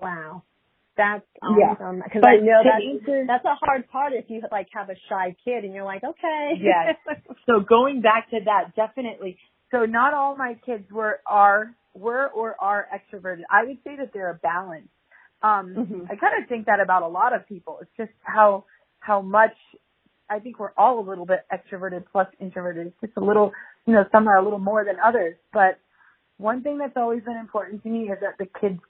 Wow. 0.00 0.44
That's 0.98 1.24
awesome. 1.40 2.02
Because 2.04 2.22
I 2.26 2.42
know 2.42 2.60
that 2.66 3.24
that's 3.28 3.44
a 3.44 3.54
hard 3.54 3.88
part 3.88 4.12
if 4.12 4.24
you 4.28 4.42
like 4.50 4.66
have 4.74 4.90
a 4.90 4.96
shy 5.08 5.36
kid 5.44 5.64
and 5.64 5.72
you're 5.72 5.84
like, 5.84 6.02
okay. 6.02 6.50
yes. 6.60 6.96
So 7.46 7.60
going 7.60 8.02
back 8.02 8.28
to 8.30 8.40
that, 8.44 8.74
definitely. 8.74 9.38
So 9.70 9.84
not 9.84 10.12
all 10.12 10.36
my 10.36 10.56
kids 10.66 10.90
were 10.90 11.20
are 11.24 11.72
were 11.94 12.26
or 12.28 12.56
are 12.60 12.88
extroverted. 12.92 13.42
I 13.48 13.64
would 13.64 13.78
say 13.84 13.96
that 13.96 14.10
they're 14.12 14.30
a 14.30 14.34
balance. 14.34 14.88
Um, 15.40 15.74
mm-hmm. 15.78 16.02
I 16.10 16.16
kind 16.16 16.42
of 16.42 16.48
think 16.48 16.66
that 16.66 16.80
about 16.80 17.02
a 17.02 17.08
lot 17.08 17.32
of 17.32 17.46
people. 17.46 17.78
It's 17.80 17.90
just 17.96 18.10
how 18.22 18.64
how 18.98 19.22
much 19.22 19.54
I 20.28 20.40
think 20.40 20.58
we're 20.58 20.72
all 20.76 20.98
a 20.98 21.06
little 21.08 21.26
bit 21.26 21.44
extroverted 21.52 22.04
plus 22.10 22.26
introverted. 22.40 22.88
It's 22.88 23.00
just 23.00 23.12
a 23.16 23.24
little, 23.24 23.52
you 23.86 23.94
know, 23.94 24.04
some 24.10 24.26
are 24.26 24.36
a 24.36 24.42
little 24.42 24.58
more 24.58 24.84
than 24.84 24.96
others. 25.02 25.36
But 25.52 25.78
one 26.38 26.62
thing 26.62 26.78
that's 26.78 26.96
always 26.96 27.22
been 27.22 27.36
important 27.36 27.84
to 27.84 27.88
me 27.88 28.10
is 28.10 28.18
that 28.20 28.36
the 28.38 28.48
kids 28.60 28.80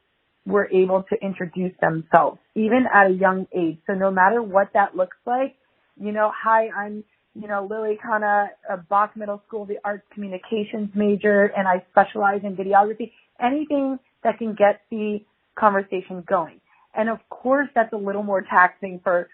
were 0.49 0.69
able 0.71 1.05
to 1.05 1.17
introduce 1.23 1.73
themselves, 1.81 2.39
even 2.55 2.87
at 2.93 3.11
a 3.11 3.15
young 3.15 3.47
age. 3.55 3.79
So 3.87 3.95
no 3.95 4.11
matter 4.11 4.43
what 4.43 4.71
that 4.75 4.97
looks 4.97 5.17
like, 5.27 5.57
you 6.01 6.13
know, 6.13 6.33
hi, 6.35 6.69
I'm, 6.69 7.05
you 7.35 7.49
know, 7.49 7.67
Lily 7.69 7.99
Khanna, 8.05 8.49
a 8.69 8.79
Bak 8.79 9.17
Middle 9.17 9.43
School, 9.47 9.67
the 9.67 9.77
arts 9.85 10.05
communications 10.15 10.91
major, 10.95 11.53
and 11.57 11.69
I 11.69 11.85
specialize 11.91 12.41
in 12.45 12.57
videography. 12.57 13.13
Anything 13.41 13.99
that 14.25 14.39
can 14.39 14.55
get 14.55 14.81
the 14.91 15.21
conversation 15.59 16.25
going. 16.27 16.61
And 16.95 17.09
of 17.09 17.19
course, 17.29 17.69
that's 17.75 17.93
a 17.93 17.97
little 17.97 18.23
more 18.23 18.43
taxing 18.43 19.01
for 19.05 19.29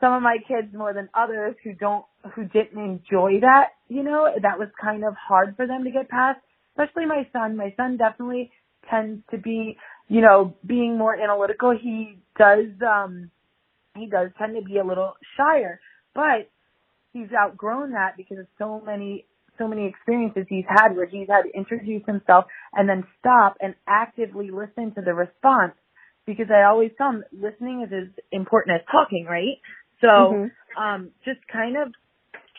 some 0.00 0.12
of 0.12 0.22
my 0.22 0.38
kids 0.46 0.68
more 0.74 0.92
than 0.92 1.08
others 1.14 1.54
who 1.64 1.72
don't 1.74 2.04
who 2.34 2.44
didn't 2.44 2.78
enjoy 2.78 3.40
that 3.40 3.68
you 3.88 4.02
know 4.02 4.28
that 4.42 4.58
was 4.58 4.68
kind 4.80 5.04
of 5.04 5.14
hard 5.14 5.54
for 5.56 5.66
them 5.66 5.84
to 5.84 5.90
get 5.90 6.08
past 6.08 6.38
especially 6.72 7.06
my 7.06 7.26
son 7.32 7.56
my 7.56 7.72
son 7.76 7.96
definitely 7.96 8.50
tends 8.90 9.22
to 9.30 9.38
be 9.38 9.76
you 10.08 10.20
know 10.20 10.54
being 10.64 10.96
more 10.96 11.14
analytical 11.14 11.76
he 11.76 12.18
does 12.38 12.66
um 12.86 13.30
he 13.96 14.06
does 14.06 14.30
tend 14.38 14.54
to 14.54 14.62
be 14.62 14.78
a 14.78 14.84
little 14.84 15.14
shyer 15.36 15.80
but 16.14 16.50
he's 17.12 17.28
outgrown 17.36 17.92
that 17.92 18.16
because 18.16 18.38
of 18.38 18.46
so 18.58 18.82
many 18.84 19.24
so 19.58 19.66
many 19.66 19.86
experiences 19.86 20.44
he's 20.48 20.66
had 20.68 20.94
where 20.94 21.06
he's 21.06 21.28
had 21.28 21.42
to 21.42 21.56
introduce 21.56 22.04
himself 22.06 22.44
and 22.74 22.88
then 22.88 23.04
stop 23.18 23.56
and 23.60 23.74
actively 23.88 24.50
listen 24.50 24.94
to 24.94 25.00
the 25.00 25.14
response 25.14 25.72
because 26.26 26.46
I 26.50 26.64
always 26.64 26.90
tell 26.98 27.10
him 27.10 27.24
listening 27.32 27.86
is 27.86 27.92
as 27.92 28.24
important 28.32 28.76
as 28.76 28.86
talking, 28.90 29.26
right? 29.26 29.58
So, 30.00 30.06
mm-hmm. 30.06 30.82
um, 30.82 31.10
just 31.24 31.38
kind 31.50 31.76
of 31.76 31.92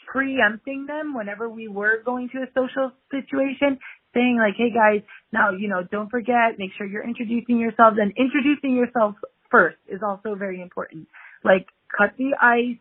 preempting 0.08 0.86
them 0.88 1.14
whenever 1.14 1.50
we 1.50 1.68
were 1.68 2.02
going 2.04 2.30
to 2.30 2.40
a 2.40 2.48
social 2.56 2.92
situation, 3.12 3.78
saying 4.14 4.38
like, 4.40 4.56
hey 4.58 4.72
guys, 4.74 5.04
now, 5.32 5.52
you 5.52 5.68
know, 5.68 5.84
don't 5.90 6.10
forget, 6.10 6.58
make 6.58 6.72
sure 6.78 6.88
you're 6.88 7.08
introducing 7.08 7.60
yourselves 7.60 7.98
and 8.00 8.14
introducing 8.18 8.76
yourself 8.76 9.16
first 9.52 9.78
is 9.88 10.02
also 10.06 10.36
very 10.36 10.62
important. 10.62 11.08
Like, 11.44 11.68
cut 11.96 12.14
the 12.18 12.32
ice, 12.42 12.80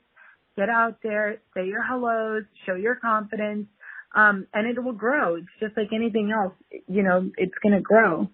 get 0.56 0.68
out 0.68 0.98
there, 1.02 1.38
say 1.54 1.66
your 1.66 1.82
hellos, 1.82 2.44
show 2.64 2.74
your 2.74 2.96
confidence, 2.96 3.66
um, 4.14 4.46
and 4.54 4.66
it 4.66 4.82
will 4.82 4.92
grow. 4.92 5.36
It's 5.36 5.46
just 5.60 5.76
like 5.76 5.88
anything 5.94 6.32
else, 6.32 6.54
you 6.88 7.02
know, 7.02 7.30
it's 7.36 7.54
gonna 7.62 7.80
grow. 7.80 8.28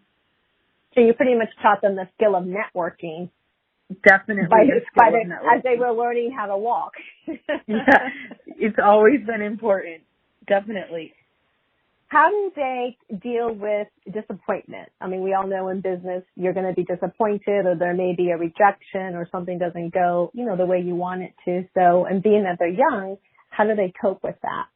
So 0.94 1.00
you 1.00 1.14
pretty 1.14 1.34
much 1.34 1.49
taught 1.62 1.80
them 1.80 1.96
the 1.96 2.08
skill 2.16 2.37
of 2.37 2.44
networking. 2.44 3.30
Definitely. 4.04 4.49
By 4.49 4.64
the, 4.64 4.80
by 4.96 5.11
the, 5.11 5.56
as 5.56 5.62
they 5.62 5.76
were 5.76 5.92
learning 5.92 6.34
how 6.37 6.46
to 6.46 6.56
walk. 6.56 6.92
yeah. 7.26 8.08
It's 8.64 8.76
always 8.82 9.26
been 9.26 9.42
important. 9.42 10.02
Definitely. 10.46 11.14
How 12.12 12.28
do 12.28 12.52
they 12.54 12.99
deal 13.23 13.54
with 13.54 13.88
disappointment? 14.04 14.90
I 15.00 15.09
mean, 15.09 15.23
we 15.23 15.33
all 15.33 15.47
know 15.47 15.71
in 15.71 15.81
business 15.81 16.23
you're 16.37 16.52
going 16.52 16.66
to 16.66 16.75
be 16.75 16.85
disappointed 16.85 17.64
or 17.64 17.75
there 17.78 17.95
may 17.95 18.14
be 18.14 18.28
a 18.28 18.37
rejection 18.37 19.14
or 19.14 19.26
something 19.33 19.59
doesn't 19.59 19.95
go, 19.95 20.31
you 20.35 20.45
know, 20.45 20.54
the 20.54 20.66
way 20.66 20.83
you 20.85 20.95
want 20.95 21.23
it 21.23 21.33
to. 21.47 21.62
So, 21.73 22.04
and 22.04 22.23
being 22.23 22.42
that 22.42 22.59
they're 22.59 22.69
young, 22.69 23.16
how 23.49 23.64
do 23.64 23.75
they 23.75 23.95
cope 23.99 24.23
with 24.23 24.35
that? 24.42 24.66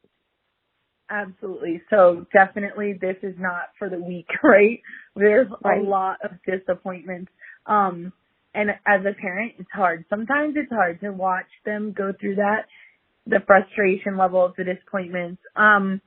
Absolutely. 1.11 1.83
So 1.91 2.25
definitely 2.33 2.97
this 2.99 3.17
is 3.21 3.35
not 3.37 3.69
for 3.77 3.87
the 3.87 3.99
weak, 3.99 4.29
right? 4.43 4.81
There's 5.15 5.47
right. 5.63 5.79
a 5.79 5.87
lot 5.87 6.17
of 6.23 6.31
disappointments. 6.43 7.31
Um, 7.67 8.13
and 8.55 8.71
as 8.71 9.01
a 9.01 9.13
parent, 9.13 9.53
it's 9.59 9.69
hard. 9.71 10.05
Sometimes 10.09 10.55
it's 10.57 10.71
hard 10.71 11.01
to 11.01 11.11
watch 11.11 11.45
them 11.65 11.93
go 11.95 12.13
through 12.19 12.37
that, 12.37 12.65
the 13.27 13.41
frustration 13.45 14.17
level, 14.17 14.43
of 14.43 14.55
the 14.57 14.63
disappointments. 14.63 15.39
Um, 15.55 16.01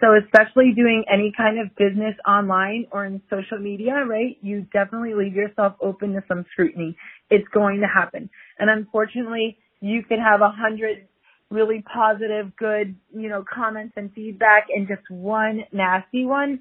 so 0.00 0.16
especially 0.22 0.72
doing 0.74 1.04
any 1.12 1.32
kind 1.36 1.58
of 1.58 1.74
business 1.76 2.14
online 2.26 2.86
or 2.92 3.04
in 3.04 3.20
social 3.30 3.58
media, 3.58 4.04
right? 4.06 4.36
You 4.40 4.66
definitely 4.72 5.14
leave 5.14 5.34
yourself 5.34 5.74
open 5.80 6.12
to 6.14 6.22
some 6.28 6.44
scrutiny. 6.52 6.96
It's 7.30 7.48
going 7.52 7.80
to 7.80 7.86
happen. 7.86 8.30
And 8.58 8.70
unfortunately, 8.70 9.58
you 9.80 10.02
could 10.02 10.18
have 10.18 10.40
a 10.40 10.50
hundred 10.50 11.08
really 11.50 11.82
positive, 11.92 12.54
good, 12.56 12.96
you 13.14 13.28
know, 13.28 13.42
comments 13.42 13.94
and 13.96 14.12
feedback 14.12 14.66
and 14.74 14.86
just 14.86 15.08
one 15.10 15.64
nasty 15.72 16.26
one. 16.26 16.60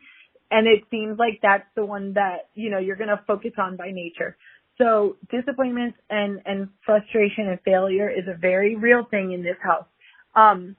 And 0.49 0.65
it 0.65 0.83
seems 0.89 1.19
like 1.19 1.39
that's 1.41 1.67
the 1.75 1.85
one 1.85 2.13
that, 2.13 2.49
you 2.55 2.69
know, 2.69 2.79
you're 2.79 2.95
going 2.95 3.09
to 3.09 3.21
focus 3.27 3.51
on 3.57 3.75
by 3.75 3.91
nature. 3.91 4.37
So 4.77 5.17
disappointments 5.29 5.97
and, 6.09 6.39
and 6.45 6.69
frustration 6.85 7.49
and 7.49 7.59
failure 7.65 8.09
is 8.09 8.25
a 8.27 8.37
very 8.37 8.75
real 8.75 9.03
thing 9.09 9.33
in 9.33 9.43
this 9.43 9.57
house. 9.61 9.87
Um, 10.35 10.75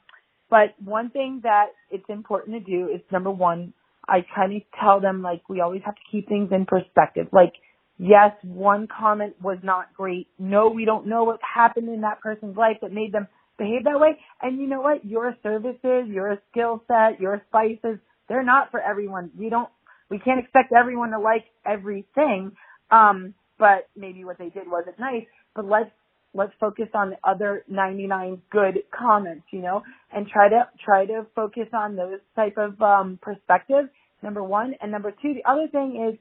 but 0.50 0.75
one 0.83 1.11
thing 1.11 1.40
that 1.43 1.67
it's 1.90 2.09
important 2.09 2.64
to 2.64 2.71
do 2.71 2.88
is 2.88 3.00
number 3.11 3.31
one, 3.31 3.73
I 4.09 4.25
kind 4.35 4.55
of 4.57 4.62
tell 4.81 5.00
them 5.00 5.23
like 5.23 5.49
we 5.49 5.61
always 5.61 5.83
have 5.85 5.95
to 5.95 6.00
keep 6.11 6.28
things 6.28 6.50
in 6.52 6.64
perspective. 6.67 7.28
Like, 7.33 7.52
yes, 7.99 8.33
one 8.43 8.88
comment 8.88 9.35
was 9.43 9.59
not 9.62 9.93
great. 9.95 10.28
No, 10.38 10.69
we 10.69 10.85
don't 10.85 11.07
know 11.07 11.25
what 11.25 11.40
happened 11.43 11.88
in 11.88 12.00
that 12.02 12.21
person's 12.21 12.57
life 12.57 12.78
that 12.83 12.93
made 12.93 13.12
them 13.12 13.28
behave 13.59 13.85
that 13.85 14.00
way. 14.00 14.19
And 14.40 14.59
you 14.59 14.67
know 14.67 14.81
what? 14.81 15.05
Your 15.05 15.37
services, 15.43 16.07
your 16.09 16.38
skill 16.50 16.83
set, 16.88 17.21
your 17.21 17.43
spices, 17.49 17.99
they're 18.28 18.45
not 18.45 18.71
for 18.71 18.81
everyone. 18.81 19.31
We 19.38 19.50
don't, 19.50 19.69
we 20.11 20.19
can't 20.19 20.40
expect 20.40 20.73
everyone 20.73 21.11
to 21.11 21.19
like 21.19 21.45
everything. 21.67 22.52
Um, 22.90 23.35
but 23.59 23.88
maybe 23.97 24.25
what 24.25 24.38
they 24.38 24.49
did 24.49 24.71
wasn't 24.71 24.99
nice. 24.99 25.26
But 25.55 25.67
let's 25.67 25.90
let's 26.35 26.52
focus 26.61 26.88
on 26.94 27.11
the 27.11 27.16
other 27.25 27.64
99 27.68 28.42
good 28.50 28.78
comments, 28.97 29.44
you 29.50 29.61
know, 29.61 29.82
and 30.12 30.26
try 30.26 30.49
to 30.49 30.68
try 30.85 31.06
to 31.06 31.26
focus 31.35 31.68
on 31.73 31.97
those 31.97 32.20
type 32.37 32.56
of 32.56 32.80
um, 32.82 33.18
perspectives. 33.20 33.88
Number 34.23 34.42
one, 34.42 34.75
and 34.80 34.90
number 34.90 35.11
two, 35.11 35.35
the 35.35 35.49
other 35.49 35.68
thing 35.70 36.08
is 36.11 36.18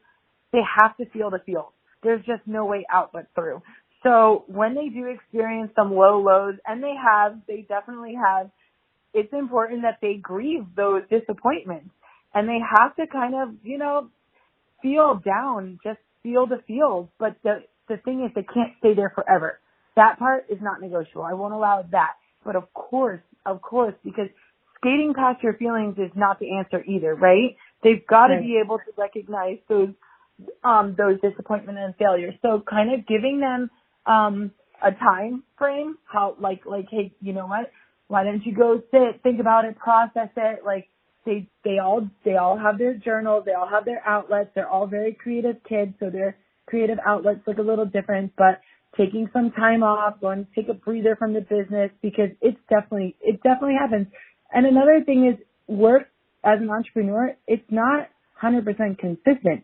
they 0.54 0.62
have 0.80 0.96
to 0.98 1.06
feel 1.10 1.30
the 1.30 1.40
feels. 1.46 1.72
There's 2.04 2.24
just 2.26 2.42
no 2.46 2.66
way 2.66 2.86
out 2.92 3.12
but 3.12 3.28
through. 3.36 3.62
So 4.04 4.46
when 4.48 4.76
they 4.76 4.90
do 4.90 5.08
experience 5.08 5.72
some 5.76 5.94
low 5.94 6.22
lows, 6.22 6.56
and 6.66 6.84
they 6.84 6.94
have, 6.96 7.40
they 7.48 7.66
definitely 7.68 8.14
have, 8.14 8.50
it's 9.14 9.34
important 9.34 9.82
that 9.82 9.98
they 10.02 10.16
grieve 10.22 10.66
those 10.76 11.02
disappointments. 11.10 11.90
And 12.34 12.48
they 12.48 12.60
have 12.60 12.96
to 12.98 13.08
kind 13.08 13.34
of, 13.34 13.56
you 13.64 13.78
know, 13.78 14.10
feel 14.82 15.20
down, 15.26 15.80
just 15.84 16.00
feel 16.22 16.46
the 16.46 16.62
feels. 16.68 17.10
But 17.18 17.38
the, 17.44 17.64
the 17.90 17.98
thing 17.98 18.24
is 18.24 18.32
they 18.36 18.44
can't 18.44 18.74
stay 18.80 18.94
there 18.94 19.12
forever. 19.16 19.60
That 19.98 20.18
part 20.20 20.46
is 20.50 20.60
not 20.62 20.80
negotiable. 20.80 21.24
I 21.24 21.34
won't 21.34 21.54
allow 21.54 21.84
that. 21.92 22.14
But 22.46 22.56
of 22.56 22.72
course, 22.74 23.20
of 23.46 23.62
course, 23.62 23.96
because 24.06 24.30
skating 24.78 25.14
past 25.16 25.44
your 25.44 25.54
feelings 25.54 25.98
is 25.98 26.12
not 26.16 26.40
the 26.40 26.56
answer 26.58 26.84
either, 26.86 27.16
right? 27.16 27.58
They've 27.84 28.06
got 28.08 28.28
to 28.28 28.36
right. 28.36 28.44
be 28.44 28.62
able 28.64 28.78
to 28.78 28.92
recognize 28.98 29.58
those 29.68 29.90
um 30.64 30.96
those 30.98 31.20
disappointment 31.20 31.78
and 31.80 31.96
failures. 31.96 32.36
So 32.42 32.64
kind 32.70 32.94
of 32.94 33.06
giving 33.08 33.40
them 33.40 33.70
um, 34.06 34.52
a 34.84 34.92
time 34.92 35.44
frame, 35.58 35.98
how 36.06 36.36
like 36.40 36.66
like 36.66 36.86
hey, 36.90 37.14
you 37.22 37.34
know 37.34 37.48
what? 37.48 37.72
Why 38.08 38.24
don't 38.24 38.46
you 38.46 38.56
go 38.56 38.82
sit, 38.92 39.22
think 39.24 39.40
about 39.40 39.66
it, 39.66 39.78
process 39.78 40.30
it? 40.38 40.60
Like 40.64 40.88
they 41.26 41.50
they 41.64 41.80
all 41.80 42.08
they 42.24 42.36
all 42.36 42.58
have 42.58 42.78
their 42.78 42.94
journals, 42.94 43.44
they 43.46 43.54
all 43.54 43.68
have 43.68 43.86
their 43.86 44.02
outlets. 44.08 44.52
They're 44.54 44.70
all 44.70 44.88
very 44.88 45.14
creative 45.14 45.58
kids, 45.68 45.94
so 46.00 46.10
their 46.10 46.38
creative 46.68 47.00
outlets 47.06 47.42
look 47.48 47.58
a 47.58 47.64
little 47.64 47.86
different. 47.86 48.34
But 48.38 48.62
taking 48.98 49.30
some 49.32 49.52
time 49.52 49.84
off, 49.84 50.20
going 50.20 50.46
to 50.46 50.52
take 50.56 50.70
a 50.70 50.74
breather 50.74 51.16
from 51.16 51.34
the 51.34 51.42
business 51.42 51.92
because 52.02 52.30
it's 52.42 52.60
definitely 52.70 53.16
it 53.22 53.42
definitely 53.44 53.78
happens. 53.80 54.08
And 54.52 54.66
another 54.66 55.02
thing 55.06 55.32
is 55.32 55.44
work 55.68 56.08
as 56.44 56.60
an 56.62 56.70
entrepreneur, 56.70 57.36
it's 57.48 57.70
not 57.70 58.08
100% 58.42 58.66
consistent. 59.00 59.64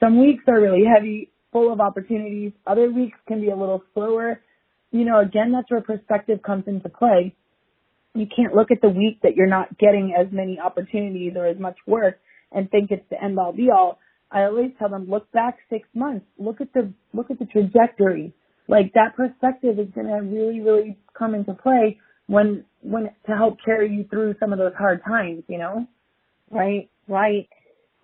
Some 0.00 0.20
weeks 0.20 0.44
are 0.48 0.60
really 0.60 0.84
heavy 0.84 1.30
full 1.52 1.72
of 1.72 1.80
opportunities. 1.80 2.52
Other 2.66 2.90
weeks 2.90 3.18
can 3.26 3.40
be 3.40 3.50
a 3.50 3.56
little 3.56 3.82
slower. 3.94 4.40
You 4.90 5.04
know, 5.04 5.20
again, 5.20 5.52
that's 5.52 5.70
where 5.70 5.80
perspective 5.80 6.40
comes 6.42 6.64
into 6.66 6.88
play. 6.88 7.34
You 8.14 8.26
can't 8.34 8.54
look 8.54 8.70
at 8.70 8.80
the 8.80 8.88
week 8.88 9.20
that 9.22 9.34
you're 9.34 9.48
not 9.48 9.76
getting 9.78 10.14
as 10.18 10.28
many 10.30 10.58
opportunities 10.60 11.32
or 11.36 11.46
as 11.46 11.58
much 11.58 11.76
work 11.86 12.20
and 12.52 12.70
think 12.70 12.90
it's 12.90 13.08
the 13.10 13.22
end 13.22 13.38
all 13.38 13.52
be 13.52 13.70
all. 13.70 13.98
I 14.30 14.44
always 14.44 14.72
tell 14.78 14.88
them, 14.88 15.08
look 15.08 15.30
back 15.32 15.58
six 15.70 15.88
months, 15.94 16.26
look 16.38 16.60
at 16.60 16.72
the, 16.72 16.92
look 17.12 17.30
at 17.30 17.38
the 17.38 17.46
trajectory. 17.46 18.32
Like 18.68 18.92
that 18.94 19.16
perspective 19.16 19.78
is 19.78 19.88
going 19.94 20.06
to 20.06 20.22
really, 20.22 20.60
really 20.60 20.96
come 21.16 21.34
into 21.34 21.54
play 21.54 21.98
when, 22.26 22.64
when 22.80 23.10
to 23.26 23.36
help 23.36 23.58
carry 23.64 23.94
you 23.94 24.04
through 24.08 24.34
some 24.40 24.52
of 24.52 24.58
those 24.58 24.72
hard 24.76 25.02
times, 25.06 25.44
you 25.48 25.58
know? 25.58 25.86
Right, 26.50 26.88
right. 27.08 27.48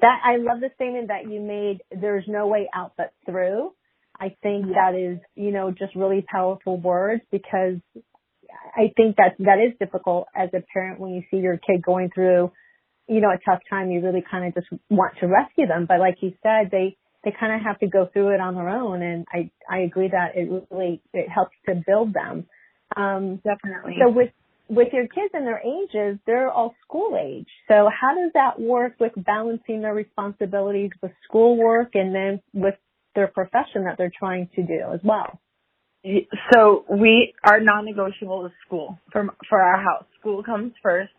That 0.00 0.18
I 0.24 0.36
love 0.36 0.60
the 0.60 0.70
statement 0.74 1.08
that 1.08 1.30
you 1.30 1.40
made. 1.40 1.80
There's 1.90 2.24
no 2.26 2.46
way 2.46 2.68
out 2.74 2.92
but 2.96 3.12
through. 3.26 3.72
I 4.18 4.36
think 4.42 4.66
that 4.74 4.94
is, 4.94 5.18
you 5.34 5.50
know, 5.50 5.70
just 5.70 5.94
really 5.94 6.24
powerful 6.30 6.78
words 6.78 7.22
because 7.30 7.76
I 8.76 8.92
think 8.96 9.16
that 9.16 9.34
that 9.38 9.58
is 9.58 9.78
difficult 9.78 10.26
as 10.34 10.50
a 10.52 10.62
parent 10.72 11.00
when 11.00 11.12
you 11.12 11.22
see 11.30 11.38
your 11.38 11.56
kid 11.56 11.82
going 11.82 12.10
through, 12.14 12.52
you 13.08 13.20
know, 13.20 13.30
a 13.30 13.38
tough 13.48 13.60
time. 13.68 13.90
You 13.90 14.00
really 14.00 14.24
kind 14.28 14.46
of 14.46 14.54
just 14.54 14.68
want 14.90 15.14
to 15.20 15.26
rescue 15.26 15.66
them, 15.66 15.86
but 15.88 16.00
like 16.00 16.16
you 16.20 16.32
said, 16.42 16.70
they 16.70 16.96
they 17.24 17.32
kind 17.38 17.54
of 17.54 17.60
have 17.62 17.78
to 17.80 17.86
go 17.86 18.08
through 18.12 18.34
it 18.34 18.40
on 18.40 18.54
their 18.54 18.68
own. 18.68 19.02
And 19.02 19.26
I 19.32 19.50
I 19.68 19.80
agree 19.80 20.08
that 20.08 20.36
it 20.36 20.48
really 20.70 21.02
it 21.12 21.28
helps 21.28 21.56
to 21.66 21.82
build 21.86 22.14
them. 22.14 22.46
Um, 22.96 23.40
Definitely. 23.44 23.96
So 24.02 24.10
with 24.10 24.30
with 24.68 24.88
your 24.92 25.08
kids 25.08 25.32
and 25.34 25.46
their 25.46 25.60
ages, 25.60 26.18
they're 26.26 26.50
all 26.50 26.74
school 26.86 27.18
age. 27.20 27.48
So 27.68 27.88
how 27.90 28.14
does 28.14 28.30
that 28.34 28.60
work 28.60 28.94
with 29.00 29.12
balancing 29.16 29.82
their 29.82 29.94
responsibilities 29.94 30.90
with 31.02 31.12
schoolwork 31.28 31.90
and 31.94 32.14
then 32.14 32.40
with 32.54 32.76
their 33.16 33.26
profession 33.26 33.84
that 33.84 33.96
they're 33.98 34.12
trying 34.16 34.48
to 34.54 34.62
do 34.62 34.80
as 34.94 35.00
well? 35.02 35.40
So 36.52 36.84
we 36.88 37.34
are 37.44 37.60
non-negotiable 37.60 38.46
is 38.46 38.52
school 38.66 38.98
for 39.12 39.28
for 39.48 39.60
our 39.60 39.82
house. 39.82 40.04
School 40.20 40.42
comes 40.42 40.72
first. 40.82 41.12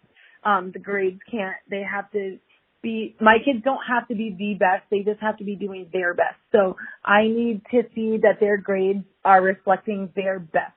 Um, 0.44 0.72
the 0.72 0.80
grades 0.80 1.20
can't. 1.30 1.58
They 1.70 1.84
have 1.84 2.10
to 2.12 2.40
be. 2.82 3.16
My 3.20 3.38
kids 3.44 3.64
don't 3.64 3.84
have 3.88 4.08
to 4.10 4.16
be 4.16 4.36
the 4.38 4.56
best. 4.60 4.84
They 4.90 5.00
just 5.00 5.22
have 5.22 5.38
to 5.38 5.44
be 5.44 5.56
doing 5.56 5.90
their 5.92 6.14
best. 6.14 6.38
So 6.52 6.78
I 7.04 7.24
need 7.24 7.62
to 7.72 7.84
see 7.96 8.18
that 8.22 8.40
their 8.40 8.58
grades 8.58 9.06
are 9.24 9.42
reflecting 9.42 10.12
their 10.16 10.40
best. 10.40 10.74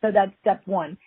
So 0.00 0.08
that's 0.12 0.32
step 0.40 0.62
one 0.66 0.98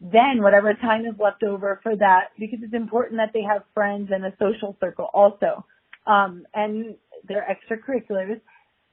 then 0.00 0.42
whatever 0.42 0.74
time 0.74 1.06
is 1.06 1.14
left 1.18 1.42
over 1.42 1.80
for 1.82 1.96
that, 1.96 2.30
because 2.38 2.58
it's 2.62 2.74
important 2.74 3.18
that 3.18 3.30
they 3.32 3.42
have 3.42 3.62
friends 3.72 4.10
and 4.12 4.24
a 4.24 4.32
social 4.38 4.76
circle 4.80 5.08
also, 5.14 5.64
um, 6.06 6.44
and 6.54 6.96
their 7.26 7.46
extracurriculars. 7.48 8.40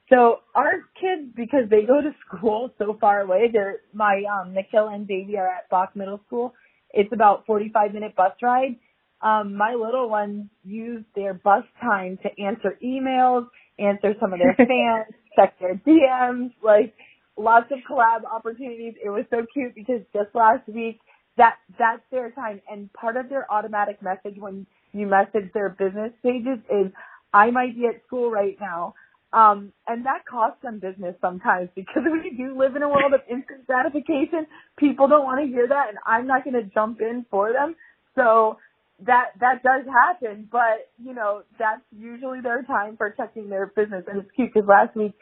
So 0.09 0.39
our 0.55 0.83
kids, 0.99 1.31
because 1.35 1.69
they 1.69 1.81
go 1.83 2.01
to 2.01 2.11
school 2.27 2.71
so 2.77 2.97
far 2.99 3.21
away, 3.21 3.49
they're 3.51 3.81
my 3.93 4.23
um, 4.31 4.53
Nikhil 4.53 4.87
and 4.87 5.07
Devi 5.07 5.37
are 5.37 5.47
at 5.47 5.69
Bak 5.69 5.95
Middle 5.95 6.21
School. 6.27 6.53
it's 6.91 7.11
about 7.11 7.45
45 7.45 7.93
minute 7.93 8.15
bus 8.15 8.33
ride. 8.41 8.77
Um, 9.23 9.55
my 9.55 9.73
little 9.75 10.09
ones 10.09 10.47
use 10.63 11.03
their 11.15 11.33
bus 11.33 11.63
time 11.81 12.17
to 12.23 12.43
answer 12.43 12.77
emails, 12.83 13.47
answer 13.79 14.15
some 14.19 14.33
of 14.33 14.39
their 14.39 14.55
fans, 14.57 15.13
check 15.35 15.59
their 15.59 15.75
DMs, 15.75 16.51
like 16.63 16.93
lots 17.37 17.67
of 17.71 17.79
collab 17.89 18.23
opportunities. 18.31 18.95
It 19.03 19.09
was 19.09 19.25
so 19.29 19.45
cute 19.53 19.75
because 19.75 20.01
just 20.13 20.33
last 20.35 20.67
week 20.67 20.99
that 21.37 21.55
that's 21.79 22.03
their 22.11 22.31
time 22.31 22.61
and 22.69 22.91
part 22.93 23.17
of 23.17 23.29
their 23.29 23.51
automatic 23.51 24.01
message 24.01 24.35
when 24.37 24.65
you 24.93 25.07
message 25.07 25.51
their 25.53 25.69
business 25.69 26.11
pages 26.23 26.59
is 26.69 26.91
I 27.33 27.51
might 27.51 27.75
be 27.75 27.87
at 27.87 28.03
school 28.07 28.29
right 28.31 28.57
now. 28.59 28.95
Um, 29.33 29.71
and 29.87 30.05
that 30.05 30.25
costs 30.29 30.61
them 30.61 30.79
business 30.79 31.15
sometimes 31.21 31.69
because 31.75 32.03
we 32.05 32.35
do 32.35 32.57
live 32.57 32.75
in 32.75 32.83
a 32.83 32.89
world 32.89 33.13
of 33.13 33.21
instant 33.31 33.65
gratification. 33.67 34.45
People 34.77 35.07
don't 35.07 35.23
want 35.23 35.41
to 35.41 35.47
hear 35.47 35.67
that 35.67 35.89
and 35.89 35.97
I'm 36.05 36.27
not 36.27 36.43
going 36.43 36.55
to 36.55 36.63
jump 36.73 37.01
in 37.01 37.25
for 37.31 37.53
them. 37.53 37.75
So 38.15 38.57
that, 39.05 39.31
that 39.39 39.63
does 39.63 39.85
happen, 39.87 40.47
but 40.51 40.89
you 41.03 41.13
know, 41.13 41.43
that's 41.59 41.81
usually 41.97 42.41
their 42.41 42.63
time 42.63 42.97
for 42.97 43.09
checking 43.11 43.49
their 43.49 43.67
business. 43.75 44.03
And 44.07 44.21
it's 44.21 44.31
cute 44.35 44.51
because 44.53 44.67
last 44.67 44.95
week 44.95 45.13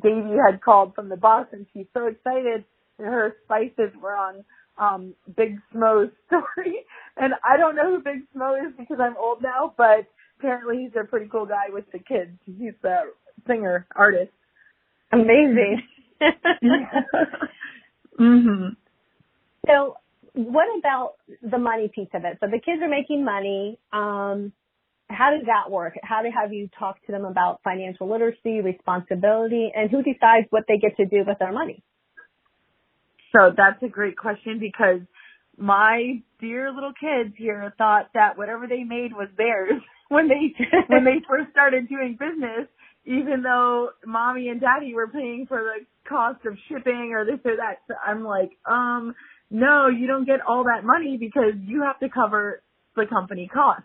Devi 0.00 0.36
had 0.44 0.60
called 0.62 0.94
from 0.94 1.08
the 1.08 1.16
bus 1.16 1.46
and 1.52 1.66
she's 1.72 1.86
so 1.94 2.06
excited 2.06 2.64
her 3.00 3.36
spices 3.44 3.92
were 4.00 4.14
on 4.14 4.44
um 4.78 5.14
Big 5.36 5.58
Smo's 5.74 6.10
story. 6.26 6.84
And 7.16 7.34
I 7.44 7.56
don't 7.56 7.76
know 7.76 7.96
who 7.96 8.02
Big 8.02 8.22
Smo 8.34 8.66
is 8.66 8.72
because 8.78 8.98
I'm 9.00 9.16
old 9.16 9.42
now, 9.42 9.74
but 9.76 10.06
apparently 10.38 10.84
he's 10.84 10.92
a 11.00 11.06
pretty 11.06 11.28
cool 11.28 11.46
guy 11.46 11.68
with 11.70 11.84
the 11.92 11.98
kids. 11.98 12.38
He's 12.46 12.74
a 12.84 13.10
singer, 13.46 13.86
artist. 13.94 14.32
Amazing. 15.12 15.82
mhm. 18.20 18.76
So 19.66 19.96
what 20.34 20.66
about 20.78 21.14
the 21.42 21.58
money 21.58 21.90
piece 21.94 22.08
of 22.14 22.24
it? 22.24 22.38
So 22.40 22.46
the 22.46 22.60
kids 22.60 22.82
are 22.82 22.88
making 22.88 23.24
money. 23.24 23.78
Um, 23.92 24.52
how 25.08 25.30
does 25.30 25.46
that 25.46 25.70
work? 25.70 25.94
How 26.02 26.22
do 26.22 26.28
have 26.30 26.52
you 26.52 26.68
talk 26.78 27.04
to 27.06 27.12
them 27.12 27.24
about 27.24 27.60
financial 27.64 28.10
literacy, 28.10 28.60
responsibility, 28.60 29.72
and 29.74 29.90
who 29.90 30.02
decides 30.02 30.46
what 30.50 30.64
they 30.68 30.78
get 30.78 30.96
to 30.96 31.04
do 31.04 31.24
with 31.26 31.38
their 31.38 31.52
money? 31.52 31.82
So 33.32 33.52
that's 33.56 33.82
a 33.82 33.88
great 33.88 34.16
question 34.16 34.58
because 34.58 35.00
my 35.56 36.22
dear 36.40 36.72
little 36.72 36.92
kids 36.92 37.34
here 37.36 37.72
thought 37.78 38.08
that 38.14 38.38
whatever 38.38 38.66
they 38.66 38.82
made 38.82 39.12
was 39.12 39.28
theirs 39.36 39.80
when 40.08 40.28
they 40.28 40.54
when 40.88 41.04
they 41.04 41.20
first 41.28 41.50
started 41.50 41.88
doing 41.88 42.16
business, 42.18 42.66
even 43.04 43.42
though 43.42 43.90
mommy 44.06 44.48
and 44.48 44.60
daddy 44.60 44.94
were 44.94 45.08
paying 45.08 45.46
for 45.46 45.58
the 45.58 46.08
cost 46.08 46.44
of 46.46 46.56
shipping 46.68 47.12
or 47.14 47.24
this 47.24 47.40
or 47.44 47.56
that. 47.56 47.78
So 47.88 47.94
I'm 48.04 48.24
like, 48.24 48.50
um, 48.66 49.14
no, 49.50 49.88
you 49.88 50.06
don't 50.06 50.26
get 50.26 50.40
all 50.46 50.64
that 50.64 50.84
money 50.84 51.16
because 51.18 51.54
you 51.64 51.82
have 51.82 51.98
to 52.00 52.08
cover 52.08 52.62
the 52.96 53.06
company 53.06 53.48
costs. 53.52 53.84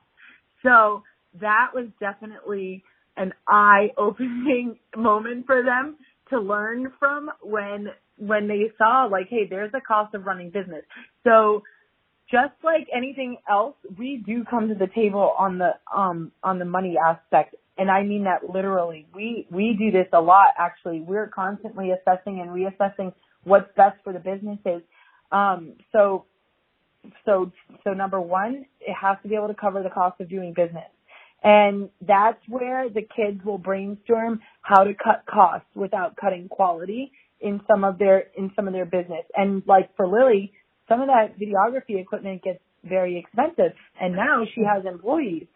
So 0.64 1.04
that 1.42 1.72
was 1.74 1.88
definitely 2.00 2.84
an 3.18 3.34
eye 3.48 3.90
opening 3.98 4.78
moment 4.98 5.46
for 5.46 5.64
them 5.64 5.98
to 6.30 6.40
learn 6.40 6.92
from 7.00 7.30
when 7.42 7.88
when 8.18 8.48
they 8.48 8.72
saw 8.78 9.08
like, 9.12 9.28
hey, 9.30 9.46
there's 9.50 9.72
a 9.74 9.82
cost 9.82 10.16
of 10.16 10.26
running 10.26 10.50
business. 10.50 10.84
So 11.26 11.64
just 12.32 12.54
like 12.64 12.88
anything 12.96 13.38
else, 13.50 13.76
we 14.00 14.24
do 14.26 14.44
come 14.50 14.70
to 14.70 14.76
the 14.76 14.88
table 14.94 15.34
on 15.38 15.58
the 15.58 15.72
um 15.96 16.32
on 16.44 16.60
the 16.60 16.66
money 16.66 16.96
aspect. 16.98 17.56
And 17.78 17.92
I 17.92 18.04
mean 18.04 18.24
that 18.24 18.50
literally. 18.50 19.08
We 19.14 19.48
we 19.52 19.76
do 19.78 19.92
this 19.92 20.08
a 20.14 20.22
lot 20.22 20.54
actually. 20.58 21.02
We're 21.02 21.28
constantly 21.28 21.92
assessing 21.92 22.40
and 22.40 22.50
reassessing 22.50 23.14
what's 23.44 23.70
best 23.76 23.98
for 24.04 24.14
the 24.14 24.20
businesses. 24.20 24.82
Um 25.32 25.74
so 25.92 26.26
so 27.26 27.52
so 27.84 27.94
number 27.94 28.20
one, 28.20 28.66
it 28.82 28.94
has 28.94 29.18
to 29.24 29.30
be 29.30 29.36
able 29.36 29.48
to 29.48 29.54
cover 29.54 29.84
the 29.84 29.90
cost 29.90 30.20
of 30.22 30.30
doing 30.30 30.54
business. 30.54 30.90
And 31.44 31.90
that's 32.02 32.40
where 32.48 32.90
the 32.90 33.02
kids 33.02 33.44
will 33.46 33.60
brainstorm 33.60 34.42
how 34.62 34.84
to 34.84 34.94
cut 34.94 35.24
costs 35.30 35.68
without 35.76 36.16
cutting 36.16 36.50
quality 36.50 37.12
in 37.40 37.62
some 37.68 37.84
of 37.84 38.00
their 38.00 38.26
in 38.36 38.52
some 38.56 38.68
of 38.68 38.74
their 38.74 38.86
business. 38.86 39.26
And 39.36 39.62
like 39.68 39.96
for 39.96 40.08
Lily, 40.08 40.54
some 40.90 41.02
of 41.02 41.08
that 41.08 41.38
videography 41.40 42.02
equipment 42.02 42.44
gets 42.44 42.60
very 42.84 43.18
expensive 43.20 43.78
and 44.00 44.16
now 44.16 44.44
she 44.54 44.62
has 44.62 44.86
employees. 44.86 45.48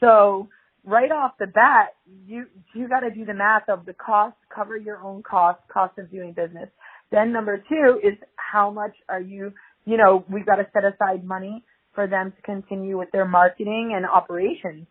So 0.00 0.48
right 0.84 1.10
off 1.10 1.32
the 1.38 1.46
bat, 1.46 1.94
you 2.26 2.46
you 2.74 2.88
got 2.88 3.00
to 3.00 3.10
do 3.10 3.24
the 3.24 3.34
math 3.34 3.68
of 3.68 3.86
the 3.86 3.94
cost, 3.94 4.36
cover 4.54 4.76
your 4.76 5.02
own 5.02 5.22
cost, 5.22 5.60
cost 5.72 5.98
of 5.98 6.10
doing 6.10 6.32
business. 6.32 6.68
Then 7.10 7.32
number 7.32 7.58
2 7.68 8.00
is 8.04 8.14
how 8.36 8.70
much 8.70 8.94
are 9.08 9.20
you, 9.20 9.52
you 9.86 9.96
know, 9.96 10.24
we've 10.30 10.46
got 10.46 10.56
to 10.56 10.66
set 10.72 10.84
aside 10.84 11.24
money 11.24 11.64
for 11.94 12.06
them 12.06 12.32
to 12.36 12.42
continue 12.42 12.98
with 12.98 13.10
their 13.12 13.26
marketing 13.26 13.92
and 13.96 14.06
operations. 14.06 14.86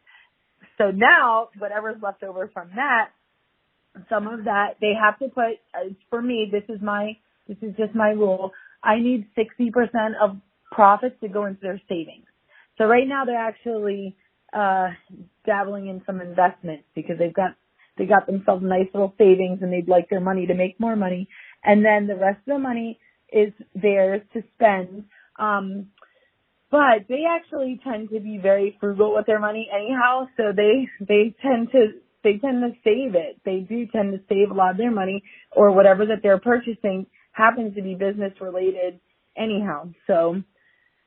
So 0.77 0.91
now 0.91 1.49
whatever's 1.59 2.01
left 2.01 2.23
over 2.23 2.49
from 2.53 2.69
that 2.75 3.09
some 4.09 4.27
of 4.27 4.45
that 4.45 4.75
they 4.81 4.93
have 4.99 5.19
to 5.19 5.27
put 5.29 5.59
for 6.09 6.21
me 6.21 6.49
this 6.51 6.63
is 6.73 6.81
my 6.81 7.17
this 7.47 7.57
is 7.61 7.75
just 7.77 7.95
my 7.95 8.09
rule 8.09 8.51
i 8.83 8.99
need 8.99 9.27
60% 9.37 9.71
of 10.21 10.37
profits 10.71 11.15
to 11.21 11.27
go 11.27 11.45
into 11.45 11.61
their 11.61 11.81
savings 11.89 12.25
so 12.77 12.85
right 12.85 13.07
now 13.07 13.25
they're 13.25 13.37
actually 13.37 14.15
uh 14.53 14.87
dabbling 15.45 15.87
in 15.87 16.01
some 16.05 16.21
investments 16.21 16.83
because 16.95 17.17
they've 17.19 17.33
got 17.33 17.51
they 17.97 18.05
got 18.05 18.27
themselves 18.27 18.63
nice 18.63 18.87
little 18.93 19.13
savings 19.17 19.59
and 19.61 19.73
they'd 19.73 19.89
like 19.89 20.09
their 20.09 20.21
money 20.21 20.47
to 20.47 20.53
make 20.53 20.79
more 20.79 20.95
money 20.95 21.27
and 21.63 21.83
then 21.83 22.07
the 22.07 22.15
rest 22.15 22.39
of 22.47 22.53
the 22.53 22.59
money 22.59 22.99
is 23.31 23.51
theirs 23.75 24.21
to 24.33 24.41
spend 24.55 25.05
um 25.39 25.87
but 26.69 27.07
they 27.07 27.23
actually 27.29 27.79
tend 27.83 28.09
to 28.09 28.19
be 28.19 28.39
very 28.41 28.75
frugal 28.79 29.15
with 29.15 29.25
their 29.25 29.39
money 29.39 29.69
anyhow 29.73 30.27
so 30.37 30.51
they 30.55 30.87
they 30.99 31.35
tend 31.41 31.69
to 31.71 31.93
they 32.23 32.37
tend 32.39 32.61
to 32.61 32.71
save 32.83 33.15
it. 33.15 33.39
They 33.45 33.59
do 33.59 33.87
tend 33.87 34.13
to 34.13 34.19
save 34.27 34.51
a 34.51 34.53
lot 34.53 34.71
of 34.71 34.77
their 34.77 34.91
money 34.91 35.23
or 35.55 35.71
whatever 35.71 36.05
that 36.07 36.19
they're 36.23 36.39
purchasing 36.39 37.05
happens 37.31 37.75
to 37.75 37.81
be 37.81 37.93
business 37.93 38.33
related 38.41 38.99
anyhow. 39.37 39.89
So 40.07 40.41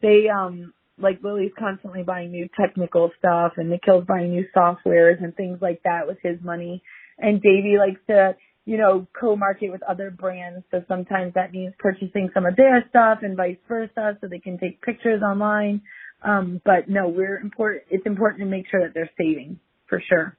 they, 0.01 0.27
um, 0.35 0.73
like 0.97 1.21
Lily's 1.23 1.53
constantly 1.59 2.03
buying 2.03 2.31
new 2.31 2.49
technical 2.59 3.11
stuff 3.19 3.53
and 3.57 3.69
Nikhil's 3.69 4.07
buying 4.07 4.31
new 4.31 4.47
softwares 4.57 5.23
and 5.23 5.35
things 5.35 5.59
like 5.61 5.83
that 5.85 6.07
with 6.07 6.19
his 6.23 6.39
money. 6.43 6.83
And 7.19 7.43
Devi 7.43 7.77
likes 7.79 8.01
to, 8.09 8.37
you 8.71 8.79
know, 8.79 9.05
co-market 9.21 9.73
with 9.73 9.83
other 9.83 10.13
brands. 10.13 10.65
So 10.71 10.85
sometimes 10.87 11.35
that 11.35 11.51
means 11.51 11.75
purchasing 11.81 12.31
some 12.33 12.47
of 12.47 12.55
their 12.55 12.85
stuff 12.89 13.19
and 13.23 13.37
vice 13.37 13.57
versa 13.67 14.17
so 14.21 14.29
they 14.29 14.39
can 14.39 14.59
take 14.59 14.81
pictures 14.81 15.23
online. 15.23 15.83
Um, 16.23 16.61
but 16.65 16.89
no, 16.89 17.09
we're 17.09 17.39
important, 17.39 17.83
it's 17.91 18.07
important 18.07 18.43
to 18.43 18.47
make 18.47 18.67
sure 18.71 18.81
that 18.83 18.95
they're 18.95 19.11
saving 19.19 19.59
for 19.89 20.01
sure. 20.09 20.37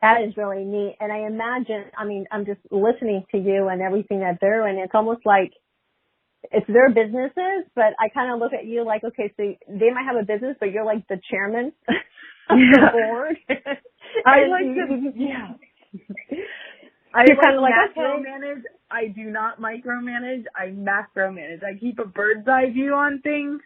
That 0.00 0.22
is 0.26 0.36
really 0.36 0.64
neat. 0.64 0.96
And 0.98 1.12
I 1.12 1.28
imagine, 1.28 1.84
I 1.96 2.06
mean, 2.06 2.26
I'm 2.32 2.44
just 2.44 2.58
listening 2.72 3.24
to 3.30 3.38
you 3.38 3.68
and 3.68 3.80
everything 3.80 4.18
that 4.18 4.38
they're 4.40 4.64
doing. 4.64 4.82
It's 4.82 4.96
almost 4.96 5.24
like 5.24 5.52
it's 6.50 6.66
their 6.66 6.88
businesses, 6.88 7.70
but 7.76 7.94
I 8.00 8.08
kind 8.12 8.32
of 8.32 8.40
look 8.40 8.52
at 8.52 8.66
you 8.66 8.84
like, 8.84 9.04
okay, 9.04 9.32
so 9.36 9.44
they 9.68 9.90
might 9.94 10.06
have 10.10 10.16
a 10.20 10.26
business, 10.26 10.56
but 10.58 10.72
you're 10.72 10.84
like 10.84 11.06
the 11.06 11.20
chairman 11.30 11.70
of 12.50 12.58
the 12.58 12.88
board. 12.92 13.36
I 14.26 14.38
like 14.50 14.74
to, 14.74 15.12
yeah. 15.14 15.54
I 17.14 17.26
You're 17.26 17.36
like 17.36 17.58
kinda 17.58 17.60
like, 17.60 17.76
macromanage. 17.96 18.62
I 18.90 19.08
do 19.08 19.24
not 19.30 19.60
micromanage. 19.60 20.44
I 20.56 20.68
macromanage. 20.68 21.64
I 21.64 21.78
keep 21.78 21.98
a 21.98 22.06
bird's 22.06 22.48
eye 22.48 22.70
view 22.72 22.94
on 22.94 23.20
things 23.22 23.60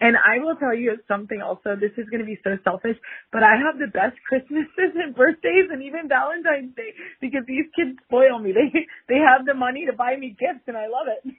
and 0.00 0.16
I 0.16 0.40
will 0.44 0.56
tell 0.56 0.74
you 0.74 0.96
something 1.08 1.40
also, 1.42 1.76
this 1.80 1.92
is 1.98 2.08
going 2.10 2.20
to 2.20 2.26
be 2.26 2.38
so 2.44 2.58
selfish, 2.64 2.96
but 3.32 3.42
I 3.42 3.56
have 3.56 3.78
the 3.80 3.88
best 3.92 4.16
Christmases 4.28 4.96
and 4.96 5.14
birthdays 5.16 5.70
and 5.72 5.82
even 5.82 6.08
Valentine's 6.08 6.74
Day 6.76 6.92
because 7.20 7.44
these 7.48 7.66
kids 7.76 7.98
spoil 8.06 8.38
me. 8.40 8.52
They, 8.52 8.86
they 9.08 9.20
have 9.20 9.46
the 9.46 9.54
money 9.54 9.86
to 9.86 9.94
buy 9.94 10.16
me 10.16 10.36
gifts 10.38 10.64
and 10.68 10.76
I 10.76 10.88
love 10.88 11.08
it. 11.08 11.34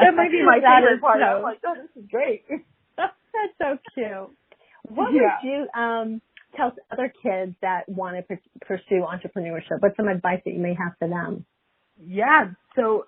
that 0.00 0.14
might 0.16 0.32
be 0.32 0.42
my 0.44 0.60
That 0.62 0.66
favorite 0.66 1.00
part. 1.00 1.22
I'm 1.22 1.42
like, 1.42 1.60
oh, 1.66 1.74
this 1.76 1.90
is 2.02 2.08
great. 2.10 2.44
That's 2.98 3.54
so 3.58 3.78
cute. 3.94 4.30
What 4.88 5.14
Yeah. 5.14 5.20
would 5.20 5.36
you 5.42 5.68
um, 5.78 6.22
tell 6.56 6.72
other 6.90 7.12
kids 7.22 7.54
that 7.62 7.88
want 7.88 8.16
to 8.16 8.38
pursue 8.66 9.04
entrepreneurship? 9.06 9.80
What's 9.80 9.96
some 9.96 10.08
advice 10.08 10.40
that 10.44 10.52
you 10.52 10.60
may 10.60 10.74
have 10.74 10.92
for 10.98 11.08
them? 11.08 11.44
Yeah. 12.04 12.50
So 12.76 13.06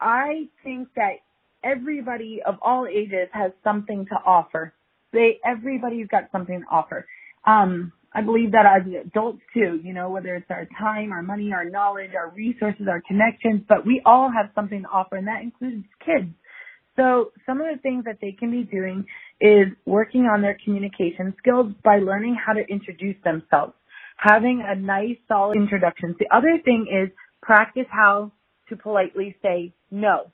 I 0.00 0.48
think 0.64 0.88
that 0.96 1.16
everybody 1.64 2.40
of 2.44 2.56
all 2.62 2.86
ages 2.86 3.28
has 3.32 3.52
something 3.64 4.06
to 4.06 4.16
offer. 4.26 4.74
They, 5.12 5.38
everybody's 5.44 6.08
got 6.08 6.24
something 6.32 6.60
to 6.60 6.66
offer. 6.70 7.06
Um, 7.46 7.92
I 8.14 8.22
believe 8.22 8.52
that 8.52 8.66
as 8.66 8.86
adults 9.06 9.40
too, 9.54 9.80
you 9.82 9.94
know, 9.94 10.10
whether 10.10 10.34
it's 10.36 10.50
our 10.50 10.68
time, 10.78 11.12
our 11.12 11.22
money, 11.22 11.52
our 11.52 11.68
knowledge, 11.68 12.10
our 12.16 12.30
resources, 12.30 12.86
our 12.88 13.02
connections, 13.06 13.62
but 13.68 13.86
we 13.86 14.02
all 14.04 14.30
have 14.30 14.50
something 14.54 14.82
to 14.82 14.88
offer 14.88 15.16
and 15.16 15.26
that 15.28 15.42
includes 15.42 15.84
kids. 16.04 16.28
So 16.96 17.32
some 17.46 17.60
of 17.60 17.66
the 17.74 17.80
things 17.80 18.04
that 18.04 18.18
they 18.20 18.32
can 18.32 18.50
be 18.50 18.64
doing 18.64 19.06
is 19.42 19.66
working 19.86 20.22
on 20.22 20.40
their 20.40 20.56
communication 20.64 21.34
skills 21.36 21.72
by 21.82 21.98
learning 21.98 22.36
how 22.36 22.52
to 22.52 22.60
introduce 22.70 23.16
themselves, 23.24 23.74
having 24.16 24.62
a 24.64 24.76
nice 24.76 25.16
solid 25.26 25.56
introduction. 25.56 26.14
The 26.20 26.34
other 26.34 26.60
thing 26.64 26.86
is 26.88 27.10
practice 27.42 27.86
how 27.90 28.30
to 28.68 28.76
politely 28.76 29.36
say 29.42 29.74
no. 29.90 30.30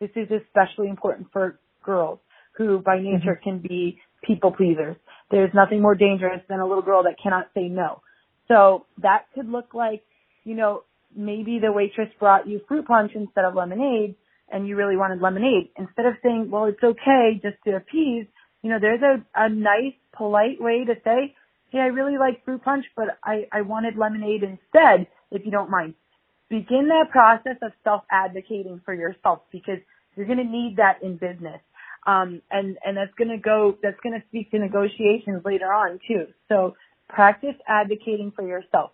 this 0.00 0.10
is 0.16 0.28
especially 0.30 0.88
important 0.88 1.28
for 1.32 1.58
girls 1.84 2.18
who 2.56 2.80
by 2.80 2.98
nature 2.98 3.38
mm-hmm. 3.40 3.48
can 3.48 3.58
be 3.60 4.00
people 4.24 4.50
pleasers. 4.50 4.96
There's 5.30 5.54
nothing 5.54 5.80
more 5.80 5.94
dangerous 5.94 6.40
than 6.48 6.58
a 6.58 6.66
little 6.66 6.82
girl 6.82 7.04
that 7.04 7.14
cannot 7.22 7.46
say 7.54 7.68
no. 7.68 8.02
So 8.48 8.86
that 9.02 9.26
could 9.34 9.48
look 9.48 9.72
like, 9.72 10.02
you 10.44 10.54
know, 10.54 10.82
maybe 11.14 11.60
the 11.60 11.70
waitress 11.70 12.08
brought 12.18 12.48
you 12.48 12.60
fruit 12.66 12.86
punch 12.86 13.12
instead 13.14 13.44
of 13.44 13.54
lemonade 13.54 14.16
and 14.50 14.66
you 14.66 14.74
really 14.76 14.96
wanted 14.96 15.20
lemonade. 15.20 15.68
Instead 15.76 16.06
of 16.06 16.14
saying, 16.22 16.50
well, 16.50 16.64
it's 16.64 16.82
okay 16.82 17.40
just 17.40 17.56
to 17.64 17.76
appease, 17.76 18.26
you 18.62 18.70
know, 18.70 18.78
there's 18.80 19.02
a, 19.02 19.24
a 19.34 19.48
nice, 19.48 19.94
polite 20.12 20.60
way 20.60 20.84
to 20.84 20.94
say, 21.04 21.34
hey, 21.70 21.78
I 21.78 21.86
really 21.86 22.18
like 22.18 22.44
fruit 22.44 22.62
punch, 22.64 22.84
but 22.96 23.18
I, 23.22 23.46
I 23.52 23.62
wanted 23.62 23.96
lemonade 23.96 24.42
instead, 24.42 25.06
if 25.30 25.44
you 25.44 25.50
don't 25.50 25.70
mind. 25.70 25.94
Begin 26.48 26.88
that 26.88 27.10
process 27.10 27.56
of 27.62 27.72
self-advocating 27.84 28.80
for 28.84 28.94
yourself 28.94 29.40
because 29.52 29.78
you're 30.16 30.26
going 30.26 30.38
to 30.38 30.44
need 30.44 30.76
that 30.78 31.02
in 31.02 31.16
business. 31.16 31.60
Um, 32.06 32.40
and, 32.50 32.78
and 32.84 32.96
that's 32.96 33.12
going 33.18 33.28
to 33.28 33.36
go, 33.38 33.76
that's 33.82 34.00
going 34.02 34.18
to 34.18 34.26
speak 34.28 34.50
to 34.52 34.58
negotiations 34.58 35.42
later 35.44 35.66
on 35.66 36.00
too. 36.08 36.26
So 36.48 36.74
practice 37.08 37.54
advocating 37.66 38.32
for 38.34 38.46
yourself. 38.46 38.92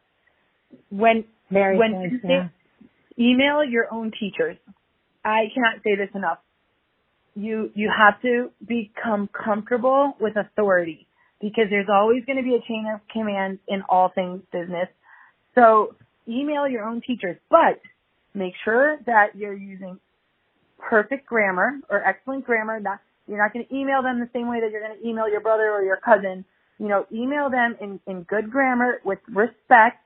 When, 0.91 1.25
Very 1.51 1.79
when 1.79 1.93
good, 2.11 2.29
yeah. 2.29 2.49
email 3.17 3.63
your 3.65 3.93
own 3.93 4.11
teachers, 4.19 4.57
I 5.25 5.45
cannot 5.55 5.83
say 5.85 5.95
this 5.95 6.11
enough. 6.15 6.39
You, 7.35 7.71
you 7.75 7.91
have 7.97 8.21
to 8.23 8.51
become 8.67 9.29
comfortable 9.29 10.17
with 10.21 10.37
authority 10.37 11.07
because 11.41 11.65
there's 11.69 11.89
always 11.93 12.25
going 12.25 12.39
to 12.39 12.45
be 12.45 12.55
a 12.55 12.61
chain 12.67 12.87
of 12.93 13.01
command 13.13 13.59
in 13.69 13.83
all 13.89 14.11
things 14.15 14.43
business. 14.53 14.89
So 15.55 15.95
email 16.29 16.69
your 16.69 16.85
own 16.85 17.03
teachers, 17.07 17.37
but 17.51 17.81
make 18.35 18.55
sure 18.65 18.99
that 19.07 19.37
you're 19.37 19.57
using 19.57 19.99
perfect 20.79 21.27
grammar 21.27 21.81
or 21.91 22.07
excellent 22.07 22.45
grammar. 22.45 22.81
Not, 22.81 23.01
you're 23.27 23.39
not 23.39 23.53
going 23.53 23.67
to 23.67 23.75
email 23.75 24.03
them 24.03 24.21
the 24.21 24.31
same 24.33 24.49
way 24.49 24.61
that 24.61 24.71
you're 24.71 24.87
going 24.87 24.99
to 25.01 25.07
email 25.07 25.29
your 25.29 25.41
brother 25.41 25.71
or 25.71 25.83
your 25.83 25.97
cousin. 25.97 26.45
You 26.79 26.89
know, 26.89 27.07
email 27.13 27.51
them 27.51 27.77
in, 27.81 28.01
in 28.07 28.23
good 28.23 28.51
grammar 28.51 29.01
with 29.05 29.21
respect 29.29 29.99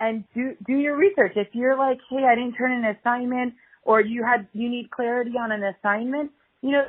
and 0.00 0.24
do, 0.34 0.54
do 0.66 0.74
your 0.74 0.96
research. 0.96 1.32
If 1.36 1.48
you're 1.52 1.76
like, 1.76 1.98
hey, 2.10 2.24
I 2.30 2.34
didn't 2.34 2.54
turn 2.54 2.72
in 2.72 2.84
an 2.84 2.96
assignment 3.00 3.54
or 3.82 4.00
you 4.00 4.24
had, 4.24 4.48
you 4.52 4.68
need 4.68 4.90
clarity 4.90 5.32
on 5.40 5.52
an 5.52 5.62
assignment, 5.62 6.32
you 6.62 6.72
know, 6.72 6.84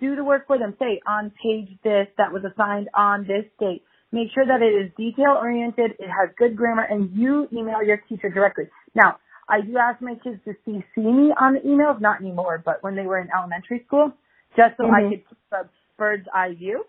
do 0.00 0.16
the 0.16 0.24
work 0.24 0.46
for 0.46 0.58
them. 0.58 0.74
Say 0.78 1.00
on 1.06 1.32
page 1.42 1.68
this 1.82 2.08
that 2.18 2.32
was 2.32 2.42
assigned 2.44 2.88
on 2.94 3.26
this 3.26 3.44
date. 3.60 3.82
Make 4.12 4.28
sure 4.32 4.46
that 4.46 4.62
it 4.62 4.74
is 4.74 4.92
detail 4.96 5.36
oriented, 5.40 5.92
it 5.98 6.08
has 6.08 6.30
good 6.38 6.56
grammar, 6.56 6.86
and 6.88 7.10
you 7.16 7.48
email 7.52 7.82
your 7.82 7.96
teacher 8.08 8.28
directly. 8.28 8.64
Now, 8.94 9.18
I 9.48 9.60
do 9.60 9.76
ask 9.76 10.00
my 10.00 10.14
kids 10.14 10.38
to 10.44 10.54
CC 10.66 10.82
me 10.96 11.32
on 11.38 11.54
the 11.54 11.60
emails, 11.60 12.00
not 12.00 12.20
anymore, 12.20 12.62
but 12.64 12.82
when 12.82 12.94
they 12.94 13.02
were 13.02 13.18
in 13.18 13.28
elementary 13.36 13.82
school, 13.86 14.12
just 14.56 14.76
so 14.76 14.84
mm-hmm. 14.84 14.94
I 14.94 15.10
could 15.10 15.28
keep 15.28 15.38
a 15.52 15.68
bird's 15.98 16.26
eye 16.32 16.54
view. 16.54 16.84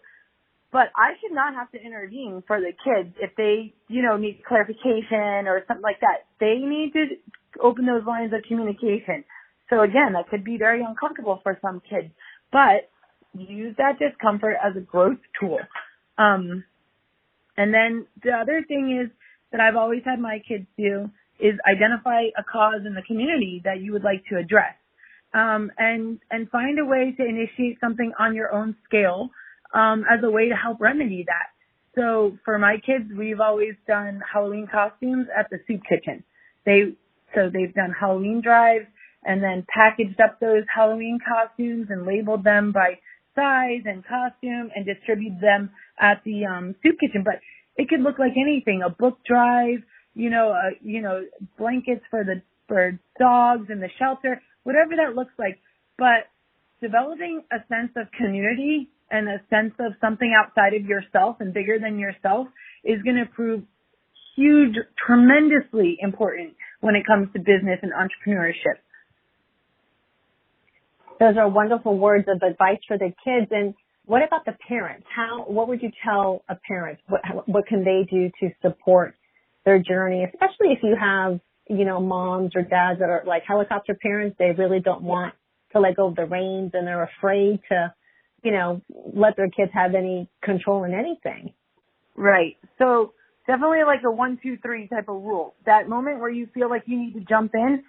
But 0.71 0.91
I 0.95 1.13
should 1.21 1.33
not 1.33 1.53
have 1.55 1.71
to 1.71 1.81
intervene 1.81 2.43
for 2.45 2.59
the 2.59 2.73
kids 2.83 3.15
if 3.21 3.31
they, 3.37 3.73
you 3.87 4.01
know, 4.01 4.17
need 4.17 4.43
clarification 4.45 5.47
or 5.47 5.63
something 5.67 5.83
like 5.83 6.01
that. 6.01 6.25
They 6.39 6.57
need 6.57 6.93
to 6.93 7.05
open 7.61 7.85
those 7.85 8.05
lines 8.05 8.33
of 8.33 8.43
communication. 8.47 9.23
So 9.69 9.81
again, 9.81 10.13
that 10.13 10.29
could 10.29 10.43
be 10.43 10.57
very 10.57 10.83
uncomfortable 10.83 11.39
for 11.43 11.57
some 11.61 11.81
kids, 11.89 12.13
but 12.51 12.89
use 13.33 13.75
that 13.77 13.99
discomfort 13.99 14.55
as 14.63 14.75
a 14.77 14.81
growth 14.81 15.17
tool. 15.39 15.59
Um, 16.17 16.63
and 17.57 17.73
then 17.73 18.05
the 18.23 18.31
other 18.31 18.63
thing 18.67 19.01
is 19.03 19.11
that 19.51 19.61
I've 19.61 19.75
always 19.75 20.01
had 20.05 20.19
my 20.19 20.39
kids 20.47 20.65
do 20.77 21.09
is 21.39 21.55
identify 21.69 22.23
a 22.37 22.43
cause 22.43 22.81
in 22.85 22.93
the 22.93 23.01
community 23.01 23.61
that 23.65 23.81
you 23.81 23.91
would 23.93 24.03
like 24.03 24.23
to 24.29 24.37
address. 24.37 24.75
Um, 25.33 25.69
and, 25.77 26.19
and 26.31 26.49
find 26.49 26.79
a 26.79 26.85
way 26.85 27.13
to 27.17 27.25
initiate 27.25 27.79
something 27.81 28.13
on 28.17 28.35
your 28.35 28.53
own 28.53 28.75
scale, 28.85 29.31
um, 29.73 30.05
as 30.09 30.23
a 30.23 30.29
way 30.29 30.47
to 30.47 30.55
help 30.55 30.79
remedy 30.79 31.25
that. 31.27 31.51
So 31.95 32.37
for 32.45 32.57
my 32.57 32.77
kids, 32.85 33.05
we've 33.17 33.41
always 33.41 33.73
done 33.85 34.21
Halloween 34.31 34.67
costumes 34.71 35.27
at 35.37 35.49
the 35.49 35.57
soup 35.67 35.81
kitchen. 35.89 36.23
They, 36.65 36.93
so 37.33 37.49
they've 37.51 37.73
done 37.73 37.93
Halloween 37.99 38.39
drives 38.41 38.85
and 39.25 39.41
then 39.41 39.65
packaged 39.67 40.19
up 40.21 40.39
those 40.39 40.63
Halloween 40.73 41.19
costumes 41.19 41.87
and 41.89 42.05
labeled 42.05 42.43
them 42.43 42.71
by 42.71 42.99
size 43.35 43.83
and 43.85 44.03
costume 44.05 44.71
and 44.73 44.85
distributed 44.85 45.41
them 45.41 45.71
at 45.99 46.21
the 46.23 46.45
um, 46.45 46.75
soup 46.83 46.95
kitchen. 46.99 47.23
But 47.23 47.41
it 47.75 47.89
could 47.89 48.01
look 48.01 48.19
like 48.19 48.33
anything: 48.37 48.81
a 48.85 48.89
book 48.89 49.19
drive, 49.25 49.83
you 50.13 50.29
know, 50.29 50.51
uh, 50.51 50.75
you 50.81 51.01
know, 51.01 51.25
blankets 51.57 52.03
for 52.09 52.23
the 52.23 52.41
for 52.67 52.99
dogs 53.19 53.67
in 53.69 53.79
the 53.79 53.89
shelter, 53.99 54.41
whatever 54.63 54.95
that 54.97 55.15
looks 55.15 55.33
like. 55.37 55.59
But 55.97 56.29
developing 56.81 57.43
a 57.51 57.57
sense 57.67 57.91
of 57.95 58.07
community 58.17 58.89
and 59.11 59.27
a 59.27 59.39
sense 59.49 59.73
of 59.79 59.93
something 60.01 60.33
outside 60.37 60.73
of 60.73 60.85
yourself 60.85 61.37
and 61.39 61.53
bigger 61.53 61.77
than 61.79 61.99
yourself 61.99 62.47
is 62.83 63.01
going 63.03 63.17
to 63.17 63.25
prove 63.33 63.63
huge, 64.35 64.75
tremendously 65.05 65.97
important 66.01 66.53
when 66.81 66.95
it 66.95 67.05
comes 67.05 67.29
to 67.33 67.39
business 67.39 67.79
and 67.81 67.91
entrepreneurship. 67.93 68.81
Those 71.19 71.37
are 71.37 71.47
wonderful 71.49 71.97
words 71.97 72.27
of 72.27 72.41
advice 72.41 72.79
for 72.87 72.97
the 72.97 73.13
kids. 73.23 73.47
And 73.51 73.73
what 74.05 74.21
about 74.21 74.45
the 74.45 74.55
parents? 74.67 75.07
How, 75.13 75.45
what 75.47 75.67
would 75.67 75.81
you 75.81 75.91
tell 76.03 76.43
a 76.49 76.55
parent? 76.67 76.99
What, 77.07 77.21
what 77.47 77.67
can 77.67 77.83
they 77.83 78.05
do 78.09 78.29
to 78.41 78.53
support 78.61 79.15
their 79.65 79.79
journey, 79.79 80.23
especially 80.23 80.73
if 80.73 80.79
you 80.83 80.95
have, 80.99 81.39
you 81.67 81.85
know, 81.85 81.99
moms 81.99 82.51
or 82.55 82.61
dads 82.61 82.99
that 82.99 83.09
are 83.09 83.23
like 83.25 83.43
helicopter 83.47 83.97
parents. 83.99 84.35
They 84.37 84.51
really 84.51 84.79
don't 84.79 85.01
want 85.01 85.33
to 85.73 85.79
let 85.79 85.95
go 85.95 86.07
of 86.07 86.15
the 86.15 86.25
reins 86.25 86.71
and 86.73 86.87
they're 86.87 87.09
afraid 87.17 87.59
to, 87.69 87.93
you 88.43 88.51
know, 88.51 88.81
let 89.13 89.35
their 89.35 89.49
kids 89.49 89.71
have 89.73 89.95
any 89.95 90.29
control 90.43 90.83
in 90.83 90.93
anything. 90.93 91.53
Right. 92.15 92.57
So 92.77 93.13
definitely 93.47 93.83
like 93.85 94.01
a 94.05 94.11
one, 94.11 94.39
two, 94.41 94.57
three 94.61 94.87
type 94.87 95.09
of 95.09 95.15
rule. 95.15 95.55
That 95.65 95.89
moment 95.89 96.19
where 96.19 96.29
you 96.29 96.47
feel 96.53 96.69
like 96.69 96.83
you 96.85 96.99
need 96.99 97.13
to 97.13 97.21
jump 97.21 97.51
in, 97.55 97.83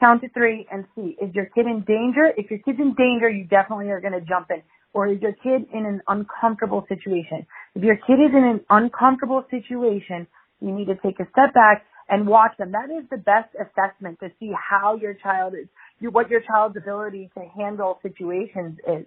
count 0.00 0.22
to 0.22 0.28
three 0.30 0.66
and 0.70 0.84
see. 0.94 1.16
Is 1.20 1.34
your 1.34 1.46
kid 1.46 1.66
in 1.66 1.84
danger? 1.86 2.32
If 2.36 2.50
your 2.50 2.60
kid's 2.60 2.78
in 2.80 2.94
danger, 2.94 3.28
you 3.28 3.44
definitely 3.44 3.90
are 3.90 4.00
going 4.00 4.14
to 4.14 4.20
jump 4.20 4.48
in. 4.50 4.62
Or 4.92 5.06
is 5.08 5.20
your 5.20 5.32
kid 5.32 5.66
in 5.72 5.86
an 5.86 6.02
uncomfortable 6.08 6.84
situation? 6.88 7.46
If 7.74 7.82
your 7.82 7.96
kid 7.96 8.14
is 8.14 8.32
in 8.32 8.44
an 8.44 8.60
uncomfortable 8.70 9.44
situation, 9.50 10.26
you 10.60 10.72
need 10.72 10.86
to 10.86 10.96
take 10.96 11.20
a 11.20 11.28
step 11.30 11.54
back 11.54 11.84
and 12.08 12.26
watch 12.26 12.52
them. 12.58 12.72
That 12.72 12.90
is 12.90 13.04
the 13.10 13.18
best 13.18 13.54
assessment 13.54 14.18
to 14.20 14.30
see 14.40 14.50
how 14.52 14.96
your 14.96 15.14
child 15.14 15.54
is, 15.54 15.68
what 16.00 16.30
your 16.30 16.40
child's 16.40 16.76
ability 16.76 17.30
to 17.36 17.44
handle 17.56 17.98
situations 18.02 18.78
is. 18.88 19.06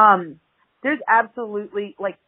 Um, 0.00 0.40
there's 0.82 1.00
absolutely 1.08 1.94
like 1.98 2.18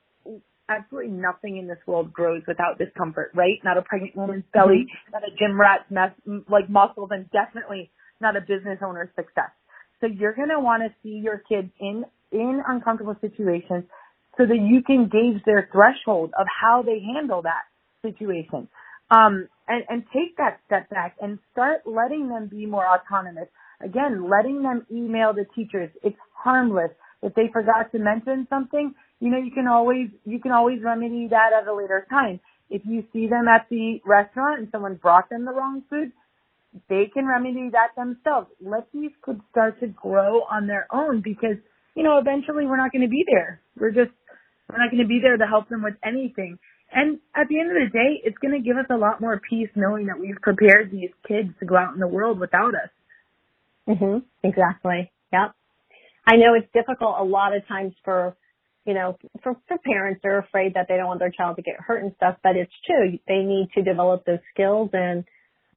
absolutely 0.71 1.11
nothing 1.11 1.59
in 1.59 1.67
this 1.67 1.79
world 1.87 2.13
grows 2.13 2.43
without 2.47 2.79
discomfort, 2.79 3.33
right? 3.35 3.59
Not 3.65 3.77
a 3.77 3.83
pregnant 3.83 4.17
woman's 4.17 4.45
belly, 4.55 4.87
mm-hmm. 4.87 5.13
not 5.13 5.23
a 5.23 5.31
gym 5.37 5.61
rat's 5.61 5.91
mess, 5.91 6.13
like 6.49 6.71
muscles, 6.71 7.11
and 7.13 7.29
definitely 7.31 7.91
not 8.21 8.37
a 8.37 8.41
business 8.41 8.79
owner's 8.85 9.09
success. 9.17 9.51
So 10.01 10.07
you're 10.07 10.35
going 10.35 10.49
to 10.49 10.61
want 10.61 10.83
to 10.83 10.95
see 11.03 11.21
your 11.23 11.43
kids 11.49 11.69
in, 11.81 12.05
in 12.33 12.63
uncomfortable 12.67 13.17
situations 13.21 13.85
so 14.39 14.47
that 14.47 14.57
you 14.57 14.83
can 14.83 15.09
gauge 15.11 15.43
their 15.45 15.69
threshold 15.73 16.33
of 16.39 16.47
how 16.49 16.83
they 16.83 17.01
handle 17.15 17.43
that 17.43 17.65
situation. 18.03 18.69
Um, 19.11 19.49
and, 19.67 19.85
and 19.89 20.05
take 20.13 20.37
that 20.39 20.61
step 20.67 20.89
back 20.89 21.17
and 21.21 21.39
start 21.53 21.83
letting 21.85 22.29
them 22.29 22.49
be 22.49 22.67
more 22.67 22.87
autonomous. 22.87 23.49
Again, 23.83 24.29
letting 24.31 24.63
them 24.63 24.87
email 24.91 25.33
the 25.33 25.47
teachers. 25.55 25.91
It's 26.03 26.17
harmless. 26.33 26.91
If 27.23 27.35
they 27.35 27.51
forgot 27.53 27.93
to 27.93 27.99
mention 27.99 28.47
something, 28.49 28.95
you 29.21 29.31
know, 29.31 29.39
you 29.39 29.51
can 29.51 29.67
always, 29.69 30.09
you 30.25 30.41
can 30.41 30.53
always 30.53 30.83
remedy 30.83 31.29
that 31.29 31.51
at 31.57 31.69
a 31.69 31.75
later 31.75 32.07
time. 32.11 32.41
If 32.71 32.83
you 32.85 33.05
see 33.13 33.27
them 33.27 33.49
at 33.49 33.67
the 33.69 34.01
restaurant 34.05 34.61
and 34.61 34.69
someone 34.73 34.95
brought 34.95 35.29
them 35.29 35.45
the 35.45 35.53
wrong 35.53 35.83
food, 35.91 36.13
they 36.89 37.11
can 37.13 37.27
remedy 37.27 37.71
that 37.73 37.89
themselves. 37.97 38.49
Let 38.65 38.87
these 38.93 39.11
kids 39.27 39.41
start 39.51 39.81
to 39.81 39.89
grow 39.89 40.43
on 40.51 40.67
their 40.67 40.87
own 40.93 41.21
because, 41.21 41.57
you 41.97 42.03
know, 42.03 42.19
eventually 42.19 42.67
we're 42.67 42.77
not 42.77 42.93
going 42.93 43.03
to 43.03 43.09
be 43.09 43.25
there. 43.31 43.61
We're 43.79 43.91
just, 43.91 44.13
we're 44.69 44.79
not 44.79 44.91
going 44.91 45.03
to 45.03 45.09
be 45.09 45.19
there 45.21 45.37
to 45.37 45.47
help 45.47 45.69
them 45.69 45.83
with 45.83 45.95
anything. 46.05 46.59
And 46.93 47.19
at 47.37 47.49
the 47.49 47.59
end 47.61 47.71
of 47.71 47.77
the 47.77 47.91
day, 47.93 48.21
it's 48.25 48.39
going 48.39 48.55
to 48.55 48.61
give 48.61 48.77
us 48.77 48.87
a 48.91 48.97
lot 48.97 49.21
more 49.21 49.41
peace 49.49 49.69
knowing 49.75 50.07
that 50.07 50.19
we've 50.19 50.41
prepared 50.41 50.91
these 50.91 51.11
kids 51.27 51.51
to 51.61 51.67
go 51.67 51.77
out 51.77 51.95
in 51.95 52.01
the 52.01 52.09
world 52.09 52.39
without 52.39 52.75
us. 52.75 52.91
Mhm. 53.89 54.23
Exactly. 54.45 55.11
Yep. 55.33 55.53
I 56.27 56.37
know 56.37 56.55
it's 56.55 56.71
difficult 56.73 57.17
a 57.19 57.25
lot 57.25 57.55
of 57.57 57.67
times 57.67 57.95
for, 58.05 58.37
you 58.87 58.95
know, 58.95 59.19
for, 59.43 59.57
for 59.69 59.79
parents, 59.79 60.21
they're 60.23 60.39
afraid 60.39 60.75
that 60.75 60.87
they 60.89 60.97
don't 60.97 61.07
want 61.07 61.21
their 61.21 61.31
child 61.31 61.57
to 61.57 61.63
get 61.63 61.77
hurt 61.79 62.03
and 62.03 62.13
stuff, 62.17 62.37
but 62.43 62.57
it's 62.57 62.73
true. 62.87 63.19
They 63.29 63.39
need 63.39 63.69
to 63.75 63.83
develop 63.83 64.25
those 64.25 64.41
skills 64.55 64.91
and 64.93 65.25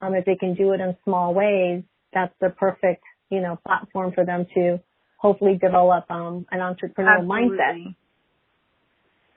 um, 0.03 0.15
if 0.15 0.25
they 0.25 0.35
can 0.35 0.53
do 0.53 0.73
it 0.73 0.81
in 0.81 0.97
small 1.05 1.33
ways, 1.33 1.83
that's 2.13 2.33
the 2.41 2.49
perfect, 2.49 3.03
you 3.29 3.41
know, 3.41 3.57
platform 3.65 4.11
for 4.13 4.25
them 4.25 4.45
to 4.53 4.79
hopefully 5.17 5.57
develop 5.59 6.05
um, 6.09 6.45
an 6.51 6.59
entrepreneurial 6.59 7.21
Absolutely. 7.21 7.57
mindset. 7.57 7.95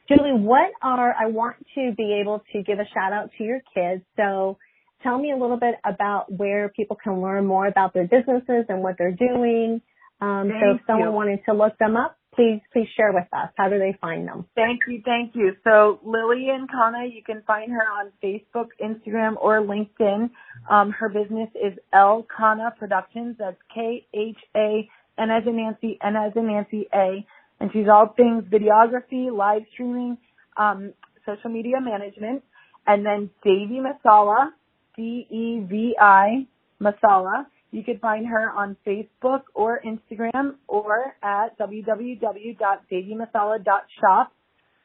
Julie, 0.08 0.40
what 0.40 0.70
are, 0.82 1.14
I 1.14 1.26
want 1.26 1.56
to 1.74 1.92
be 1.96 2.18
able 2.20 2.42
to 2.52 2.62
give 2.62 2.78
a 2.78 2.84
shout 2.92 3.12
out 3.12 3.30
to 3.38 3.44
your 3.44 3.60
kids. 3.74 4.02
So 4.16 4.58
tell 5.02 5.18
me 5.18 5.32
a 5.32 5.36
little 5.36 5.58
bit 5.58 5.76
about 5.84 6.32
where 6.32 6.68
people 6.68 6.96
can 7.02 7.20
learn 7.20 7.46
more 7.46 7.66
about 7.66 7.94
their 7.94 8.06
businesses 8.06 8.66
and 8.68 8.82
what 8.82 8.96
they're 8.98 9.12
doing. 9.12 9.80
Um, 10.20 10.50
so 10.60 10.76
if 10.76 10.80
someone 10.86 11.08
you. 11.08 11.14
wanted 11.14 11.40
to 11.46 11.52
look 11.54 11.78
them 11.78 11.96
up, 11.96 12.15
please 12.36 12.60
please 12.72 12.88
share 12.96 13.12
with 13.12 13.26
us. 13.32 13.48
How 13.56 13.68
do 13.68 13.78
they 13.78 13.96
find 14.00 14.28
them? 14.28 14.46
Thank 14.54 14.80
you, 14.86 15.02
thank 15.04 15.34
you. 15.34 15.56
So 15.64 15.98
Lillian 16.04 16.66
Khanna, 16.68 17.12
you 17.12 17.22
can 17.24 17.42
find 17.46 17.72
her 17.72 17.82
on 17.82 18.12
Facebook, 18.22 18.68
Instagram, 18.80 19.34
or 19.40 19.60
LinkedIn. 19.60 20.30
Um, 20.70 20.92
her 20.92 21.08
business 21.08 21.48
is 21.54 21.78
L 21.92 22.26
Khanna 22.38 22.76
Productions. 22.76 23.36
That's 23.38 23.56
K 23.74 24.06
H 24.14 24.36
A 24.54 24.88
N 25.18 25.30
as 25.30 25.42
in 25.46 25.56
Nancy, 25.56 25.98
N 26.04 26.14
as 26.16 26.32
in 26.36 26.46
Nancy 26.46 26.86
A. 26.94 27.26
And 27.58 27.70
she's 27.72 27.86
all 27.90 28.12
things 28.16 28.44
videography, 28.44 29.34
live 29.34 29.62
streaming, 29.72 30.18
um, 30.56 30.92
social 31.24 31.50
media 31.50 31.80
management. 31.80 32.42
And 32.86 33.04
then 33.04 33.30
Devi 33.42 33.80
Masala, 33.80 34.50
D-E-V-I 34.96 36.46
Masala. 36.80 37.46
You 37.76 37.84
can 37.84 37.98
find 37.98 38.26
her 38.26 38.50
on 38.50 38.76
Facebook 38.86 39.42
or 39.52 39.82
Instagram 39.84 40.54
or 40.66 41.14
at 41.22 41.58
www.devimasala.shop. 41.58 44.32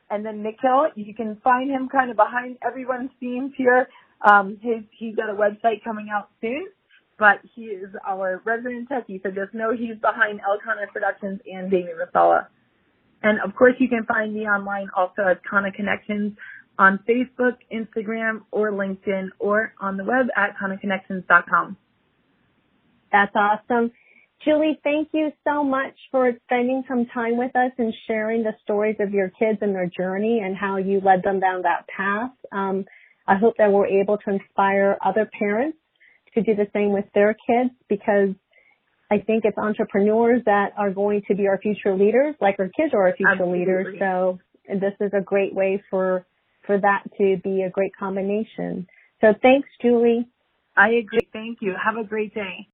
And 0.09 0.25
then 0.25 0.43
Nikhil, 0.43 0.87
you 0.95 1.13
can 1.13 1.37
find 1.41 1.71
him 1.71 1.87
kind 1.87 2.11
of 2.11 2.17
behind 2.17 2.57
everyone's 2.61 3.11
scenes 3.17 3.53
here. 3.55 3.87
Um, 4.29 4.57
his, 4.61 4.83
he's 4.99 5.15
got 5.15 5.29
a 5.29 5.33
website 5.33 5.85
coming 5.85 6.09
out 6.13 6.31
soon, 6.41 6.67
but 7.17 7.39
he 7.55 7.67
is 7.67 7.95
our 8.05 8.41
resident 8.43 8.89
techie, 8.89 9.23
so 9.23 9.29
just 9.29 9.53
know 9.53 9.71
he's 9.71 9.95
behind 10.01 10.41
L 10.41 10.59
Khanna 10.59 10.91
Productions 10.91 11.39
and 11.49 11.71
Devi 11.71 11.91
Masala. 11.97 12.47
And 13.23 13.39
of 13.39 13.55
course, 13.55 13.75
you 13.79 13.87
can 13.87 14.03
find 14.03 14.33
me 14.33 14.41
online 14.41 14.89
also 14.97 15.21
at 15.29 15.41
Khanna 15.49 15.73
Connections 15.73 16.35
on 16.77 16.99
Facebook, 17.07 17.55
Instagram, 17.71 18.41
or 18.51 18.73
LinkedIn, 18.73 19.29
or 19.39 19.73
on 19.79 19.95
the 19.95 20.03
web 20.03 20.27
at 20.35 20.57
KhannaConnections.com. 20.57 21.77
That's 23.11 23.35
awesome. 23.35 23.91
Julie, 24.43 24.79
thank 24.83 25.09
you 25.13 25.31
so 25.43 25.63
much 25.63 25.93
for 26.09 26.31
spending 26.45 26.83
some 26.87 27.05
time 27.13 27.37
with 27.37 27.55
us 27.55 27.71
and 27.77 27.93
sharing 28.07 28.43
the 28.43 28.53
stories 28.63 28.95
of 28.99 29.11
your 29.11 29.29
kids 29.29 29.59
and 29.61 29.75
their 29.75 29.85
journey 29.87 30.41
and 30.43 30.55
how 30.55 30.77
you 30.77 30.99
led 30.99 31.21
them 31.23 31.39
down 31.39 31.61
that 31.61 31.85
path. 31.95 32.31
Um, 32.51 32.85
I 33.27 33.35
hope 33.35 33.55
that 33.59 33.71
we're 33.71 33.85
able 33.85 34.17
to 34.17 34.31
inspire 34.31 34.97
other 35.05 35.29
parents 35.37 35.77
to 36.33 36.41
do 36.41 36.55
the 36.55 36.67
same 36.73 36.91
with 36.91 37.05
their 37.13 37.35
kids 37.35 37.71
because 37.87 38.29
I 39.11 39.19
think 39.19 39.43
it's 39.45 39.57
entrepreneurs 39.57 40.41
that 40.45 40.69
are 40.77 40.89
going 40.89 41.21
to 41.27 41.35
be 41.35 41.47
our 41.47 41.59
future 41.59 41.95
leaders, 41.95 42.33
like 42.41 42.55
our 42.57 42.69
kids 42.69 42.93
are 42.93 43.07
our 43.07 43.15
future 43.15 43.31
Absolutely. 43.33 43.59
leaders. 43.59 43.95
So 43.99 44.39
this 44.67 44.93
is 44.99 45.11
a 45.13 45.21
great 45.21 45.53
way 45.53 45.83
for 45.89 46.25
for 46.65 46.79
that 46.79 47.03
to 47.17 47.37
be 47.43 47.63
a 47.63 47.69
great 47.69 47.95
combination. 47.95 48.87
So 49.19 49.33
thanks, 49.41 49.67
Julie. 49.81 50.27
I 50.77 50.89
agree. 50.89 51.27
Thank 51.33 51.57
you. 51.61 51.75
Have 51.83 51.97
a 51.97 52.07
great 52.07 52.33
day. 52.33 52.67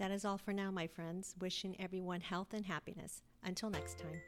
That 0.00 0.10
is 0.10 0.24
all 0.24 0.38
for 0.38 0.52
now, 0.54 0.70
my 0.70 0.86
friends. 0.86 1.34
Wishing 1.40 1.76
everyone 1.78 2.22
health 2.22 2.54
and 2.54 2.64
happiness. 2.64 3.20
Until 3.44 3.68
next 3.68 3.98
time. 3.98 4.18